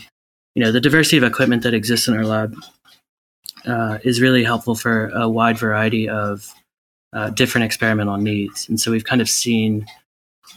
you 0.55 0.61
know, 0.61 0.73
the 0.73 0.81
diversity 0.81 1.15
of 1.15 1.23
equipment 1.23 1.63
that 1.63 1.73
exists 1.73 2.09
in 2.09 2.17
our 2.17 2.25
lab 2.25 2.53
uh, 3.65 3.99
is 4.03 4.19
really 4.19 4.43
helpful 4.43 4.75
for 4.75 5.07
a 5.15 5.29
wide 5.29 5.57
variety 5.57 6.09
of 6.09 6.53
uh, 7.13 7.29
different 7.29 7.63
experimental 7.63 8.17
needs. 8.17 8.67
And 8.67 8.77
so 8.77 8.91
we've 8.91 9.05
kind 9.05 9.21
of 9.21 9.29
seen 9.29 9.85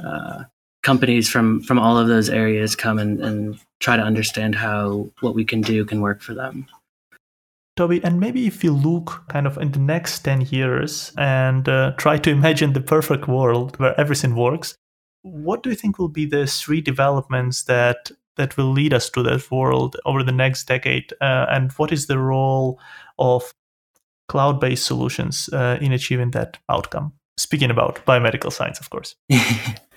uh, 0.04 0.42
companies 0.82 1.28
from 1.28 1.62
from 1.62 1.78
all 1.78 1.98
of 1.98 2.08
those 2.08 2.28
areas 2.28 2.74
come 2.74 2.98
and, 2.98 3.20
and 3.20 3.60
try 3.78 3.96
to 3.96 4.02
understand 4.02 4.56
how 4.56 5.08
what 5.20 5.36
we 5.36 5.44
can 5.44 5.60
do 5.60 5.84
can 5.84 6.00
work 6.00 6.20
for 6.20 6.34
them. 6.34 6.66
Toby, 7.78 8.02
and 8.02 8.18
maybe 8.18 8.44
if 8.48 8.64
you 8.64 8.72
look 8.72 9.22
kind 9.28 9.46
of 9.46 9.56
in 9.56 9.70
the 9.70 9.78
next 9.78 10.18
10 10.20 10.48
years 10.50 11.12
and 11.16 11.68
uh, 11.68 11.92
try 11.96 12.18
to 12.18 12.30
imagine 12.38 12.72
the 12.72 12.80
perfect 12.80 13.28
world 13.28 13.78
where 13.78 13.98
everything 14.00 14.34
works, 14.34 14.76
what 15.22 15.62
do 15.62 15.70
you 15.70 15.76
think 15.76 15.96
will 15.96 16.08
be 16.08 16.26
the 16.26 16.44
three 16.48 16.80
developments 16.80 17.62
that 17.64 18.10
that 18.36 18.56
will 18.56 18.72
lead 18.72 18.92
us 18.92 19.08
to 19.10 19.22
that 19.22 19.48
world 19.52 19.96
over 20.04 20.24
the 20.24 20.32
next 20.32 20.66
decade? 20.66 21.12
Uh, 21.20 21.46
and 21.50 21.70
what 21.72 21.92
is 21.92 22.06
the 22.06 22.18
role 22.18 22.80
of 23.16 23.54
cloud-based 24.26 24.84
solutions 24.84 25.48
uh, 25.52 25.78
in 25.80 25.92
achieving 25.92 26.32
that 26.32 26.58
outcome? 26.68 27.12
Speaking 27.36 27.70
about 27.70 28.04
biomedical 28.04 28.52
science, 28.52 28.80
of 28.80 28.90
course. 28.90 29.14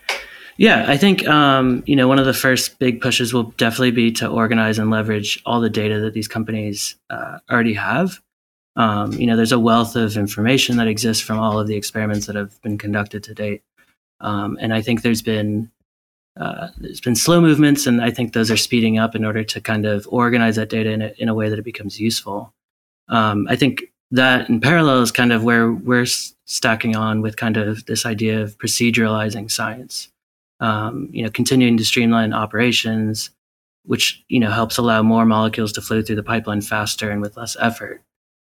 yeah, 0.57 0.85
I 0.87 0.97
think 0.97 1.27
um, 1.27 1.83
you 1.85 1.95
know 1.95 2.07
one 2.07 2.19
of 2.19 2.25
the 2.25 2.33
first 2.33 2.79
big 2.79 3.01
pushes 3.01 3.33
will 3.33 3.51
definitely 3.57 3.91
be 3.91 4.11
to 4.13 4.27
organize 4.27 4.79
and 4.79 4.89
leverage 4.89 5.41
all 5.45 5.61
the 5.61 5.69
data 5.69 5.99
that 6.01 6.13
these 6.13 6.27
companies 6.27 6.95
uh, 7.09 7.39
already 7.49 7.73
have. 7.73 8.19
Um, 8.75 9.13
you 9.13 9.27
know, 9.27 9.35
there's 9.35 9.51
a 9.51 9.59
wealth 9.59 9.95
of 9.95 10.15
information 10.15 10.77
that 10.77 10.87
exists 10.87 11.23
from 11.23 11.39
all 11.39 11.59
of 11.59 11.67
the 11.67 11.75
experiments 11.75 12.27
that 12.27 12.35
have 12.35 12.61
been 12.61 12.77
conducted 12.77 13.23
to 13.23 13.33
date. 13.33 13.63
Um, 14.21 14.57
and 14.61 14.73
I 14.73 14.81
think 14.81 15.01
there's 15.01 15.21
been 15.21 15.71
uh, 16.39 16.69
there's 16.77 17.01
been 17.01 17.15
slow 17.15 17.41
movements, 17.41 17.85
and 17.85 18.01
I 18.01 18.11
think 18.11 18.33
those 18.33 18.49
are 18.49 18.57
speeding 18.57 18.97
up 18.97 19.15
in 19.15 19.25
order 19.25 19.43
to 19.43 19.61
kind 19.61 19.85
of 19.85 20.07
organize 20.09 20.55
that 20.55 20.69
data 20.69 20.91
in 20.91 21.01
a, 21.01 21.13
in 21.17 21.27
a 21.27 21.33
way 21.33 21.49
that 21.49 21.59
it 21.59 21.65
becomes 21.65 21.99
useful. 21.99 22.53
Um, 23.09 23.47
I 23.49 23.55
think 23.55 23.83
that 24.11 24.47
in 24.49 24.61
parallel 24.61 25.01
is 25.01 25.11
kind 25.11 25.33
of 25.33 25.43
where 25.43 25.71
we're 25.71 26.05
stacking 26.45 26.95
on 26.95 27.21
with 27.21 27.35
kind 27.35 27.57
of 27.57 27.85
this 27.85 28.05
idea 28.05 28.41
of 28.41 28.57
proceduralizing 28.57 29.49
science. 29.51 30.10
Um, 30.61 31.09
you 31.11 31.23
know, 31.23 31.29
continuing 31.29 31.75
to 31.77 31.83
streamline 31.83 32.33
operations, 32.33 33.31
which 33.83 34.23
you 34.29 34.39
know 34.39 34.51
helps 34.51 34.77
allow 34.77 35.01
more 35.01 35.25
molecules 35.25 35.73
to 35.73 35.81
flow 35.81 36.01
through 36.01 36.15
the 36.15 36.23
pipeline 36.23 36.61
faster 36.61 37.09
and 37.09 37.21
with 37.21 37.35
less 37.35 37.57
effort. 37.59 38.01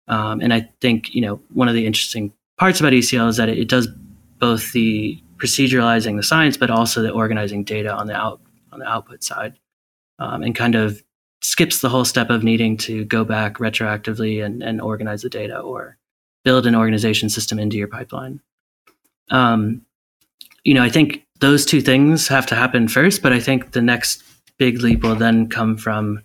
Um, 0.07 0.41
and 0.41 0.53
I 0.53 0.69
think 0.81 1.15
you 1.15 1.21
know 1.21 1.41
one 1.53 1.69
of 1.69 1.73
the 1.73 1.85
interesting 1.85 2.33
parts 2.57 2.79
about 2.79 2.93
ECL 2.93 3.29
is 3.29 3.37
that 3.37 3.49
it, 3.49 3.57
it 3.57 3.69
does 3.69 3.87
both 4.39 4.71
the 4.73 5.21
proceduralizing 5.37 6.17
the 6.17 6.23
science, 6.23 6.57
but 6.57 6.69
also 6.69 7.01
the 7.01 7.11
organizing 7.11 7.63
data 7.63 7.93
on 7.93 8.07
the 8.07 8.15
out 8.15 8.41
on 8.71 8.79
the 8.79 8.87
output 8.87 9.23
side, 9.23 9.57
um, 10.19 10.43
and 10.43 10.53
kind 10.53 10.75
of 10.75 11.01
skips 11.41 11.81
the 11.81 11.89
whole 11.89 12.05
step 12.05 12.29
of 12.29 12.43
needing 12.43 12.77
to 12.77 13.03
go 13.05 13.23
back 13.23 13.57
retroactively 13.57 14.45
and, 14.45 14.61
and 14.61 14.79
organize 14.79 15.23
the 15.23 15.29
data 15.29 15.59
or 15.59 15.97
build 16.43 16.65
an 16.67 16.75
organization 16.75 17.29
system 17.29 17.59
into 17.59 17.77
your 17.77 17.87
pipeline. 17.87 18.39
Um, 19.29 19.85
you 20.63 20.73
know, 20.73 20.83
I 20.83 20.89
think 20.89 21.25
those 21.41 21.65
two 21.65 21.81
things 21.81 22.27
have 22.27 22.45
to 22.47 22.55
happen 22.55 22.87
first, 22.87 23.21
but 23.21 23.33
I 23.33 23.39
think 23.39 23.71
the 23.71 23.81
next 23.81 24.23
big 24.57 24.81
leap 24.81 25.03
will 25.03 25.15
then 25.15 25.49
come 25.49 25.75
from 25.75 26.23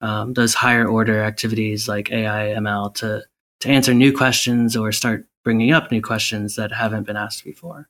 um, 0.00 0.34
those 0.34 0.54
higher 0.54 0.86
order 0.86 1.24
activities 1.24 1.88
like 1.88 2.12
AI, 2.12 2.54
ML 2.56 2.94
to 2.96 3.24
to 3.60 3.68
answer 3.68 3.92
new 3.92 4.12
questions 4.12 4.76
or 4.76 4.92
start 4.92 5.26
bringing 5.42 5.72
up 5.72 5.90
new 5.90 6.00
questions 6.00 6.54
that 6.54 6.70
haven't 6.70 7.06
been 7.06 7.16
asked 7.16 7.44
before. 7.44 7.88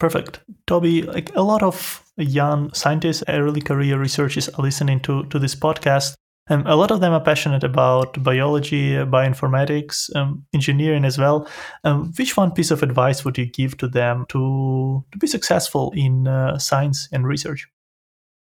Perfect. 0.00 0.40
Toby, 0.66 1.02
like 1.02 1.34
a 1.36 1.42
lot 1.42 1.62
of 1.62 2.02
young 2.16 2.72
scientists, 2.72 3.22
early 3.28 3.60
career 3.60 3.98
researchers 3.98 4.48
are 4.48 4.62
listening 4.62 5.00
to, 5.00 5.24
to 5.26 5.38
this 5.38 5.54
podcast. 5.54 6.14
And 6.48 6.66
a 6.66 6.76
lot 6.76 6.90
of 6.90 7.00
them 7.00 7.12
are 7.12 7.20
passionate 7.20 7.62
about 7.62 8.22
biology, 8.22 8.92
bioinformatics, 8.92 10.14
um, 10.16 10.46
engineering 10.54 11.04
as 11.04 11.18
well. 11.18 11.48
Um, 11.84 12.12
which 12.16 12.36
one 12.36 12.52
piece 12.52 12.70
of 12.70 12.82
advice 12.82 13.24
would 13.24 13.36
you 13.36 13.46
give 13.46 13.76
to 13.78 13.88
them 13.88 14.24
to, 14.30 15.04
to 15.12 15.18
be 15.18 15.26
successful 15.26 15.92
in 15.94 16.26
uh, 16.26 16.58
science 16.58 17.08
and 17.12 17.26
research? 17.26 17.68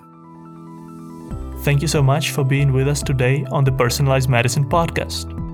Thank 1.65 1.83
you 1.83 1.89
so 1.89 2.03
much 2.03 2.31
for 2.31 2.45
being 2.45 2.73
with 2.73 2.89
us 2.89 3.03
today 3.03 3.45
on 3.51 3.65
the 3.65 3.73
Personalized 3.73 4.29
Medicine 4.29 4.69
podcast. 4.69 5.52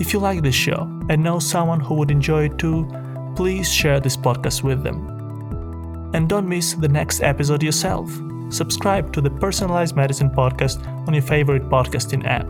If 0.00 0.12
you 0.12 0.18
like 0.18 0.42
this 0.42 0.56
show 0.56 0.90
and 1.08 1.22
know 1.22 1.38
someone 1.38 1.78
who 1.78 1.94
would 1.94 2.10
enjoy 2.10 2.46
it 2.46 2.58
too, 2.58 2.90
please 3.36 3.72
share 3.72 4.00
this 4.00 4.16
podcast 4.16 4.64
with 4.64 4.82
them. 4.82 6.10
And 6.12 6.28
don't 6.28 6.48
miss 6.48 6.74
the 6.74 6.88
next 6.88 7.22
episode 7.22 7.62
yourself. 7.62 8.10
Subscribe 8.48 9.12
to 9.12 9.20
the 9.20 9.30
Personalized 9.30 9.94
Medicine 9.94 10.30
podcast 10.30 10.84
on 11.06 11.14
your 11.14 11.22
favorite 11.22 11.68
podcasting 11.68 12.26
app. 12.26 12.46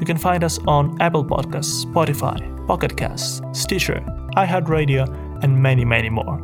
You 0.00 0.06
can 0.06 0.18
find 0.18 0.42
us 0.42 0.58
on 0.66 1.00
Apple 1.00 1.24
Podcasts, 1.24 1.84
Spotify, 1.84 2.66
Pocket 2.66 2.96
Casts, 2.96 3.40
Stitcher, 3.52 4.04
iHeartRadio, 4.36 5.44
and 5.44 5.62
many, 5.62 5.84
many 5.84 6.10
more. 6.10 6.38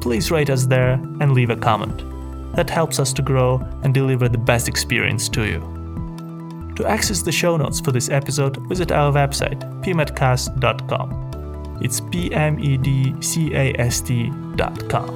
Please 0.00 0.30
rate 0.30 0.50
us 0.50 0.66
there 0.66 0.92
and 0.92 1.32
leave 1.32 1.50
a 1.50 1.56
comment. 1.56 2.04
That 2.54 2.70
helps 2.70 3.00
us 3.00 3.12
to 3.14 3.22
grow 3.22 3.60
and 3.82 3.92
deliver 3.92 4.28
the 4.28 4.38
best 4.38 4.68
experience 4.68 5.28
to 5.30 5.44
you. 5.44 5.77
To 6.78 6.86
access 6.86 7.22
the 7.22 7.32
show 7.32 7.56
notes 7.56 7.80
for 7.80 7.90
this 7.90 8.08
episode, 8.08 8.56
visit 8.68 8.92
our 8.92 9.12
website, 9.12 9.58
pmedcast.com. 9.82 11.80
It's 11.82 11.98
p 11.98 12.32
m 12.32 12.60
e 12.60 12.76
d 12.76 13.16
c 13.20 13.52
a 13.52 13.74
s 13.80 14.00
t.com. 14.00 15.10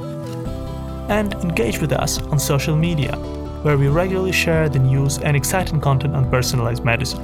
And 1.08 1.34
engage 1.34 1.78
with 1.80 1.92
us 1.92 2.18
on 2.18 2.40
social 2.40 2.74
media, 2.74 3.14
where 3.62 3.78
we 3.78 3.86
regularly 3.86 4.32
share 4.32 4.68
the 4.68 4.80
news 4.80 5.18
and 5.18 5.36
exciting 5.36 5.80
content 5.80 6.16
on 6.16 6.28
personalized 6.32 6.84
medicine. 6.84 7.22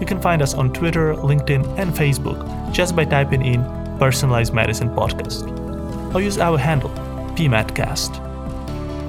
You 0.00 0.06
can 0.06 0.20
find 0.20 0.42
us 0.42 0.52
on 0.52 0.70
Twitter, 0.70 1.14
LinkedIn, 1.14 1.78
and 1.78 1.94
Facebook 1.94 2.38
just 2.72 2.94
by 2.94 3.06
typing 3.06 3.42
in 3.42 3.64
Personalized 3.98 4.52
Medicine 4.52 4.90
Podcast. 4.90 5.46
Or 6.14 6.20
use 6.20 6.36
our 6.36 6.58
handle, 6.58 6.90
PMedCast. 7.38 8.20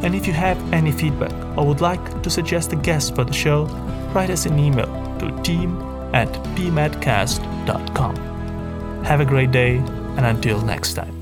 And 0.06 0.16
if 0.16 0.26
you 0.26 0.32
have 0.32 0.58
any 0.72 0.94
feedback 0.94 1.34
or 1.58 1.68
would 1.68 1.82
like 1.82 2.24
to 2.24 2.30
suggest 2.30 2.72
a 2.72 2.78
guest 2.78 3.14
for 3.14 3.26
the 3.26 3.34
show, 3.34 3.68
write 4.14 4.30
us 4.30 4.46
an 4.46 4.60
email 4.60 4.88
to 5.20 5.42
team 5.44 5.82
at 6.14 6.32
pmedcast.com. 6.56 8.16
Have 9.04 9.20
a 9.20 9.26
great 9.26 9.52
day, 9.52 9.78
and 10.18 10.26
until 10.26 10.62
next 10.62 10.94
time. 10.94 11.17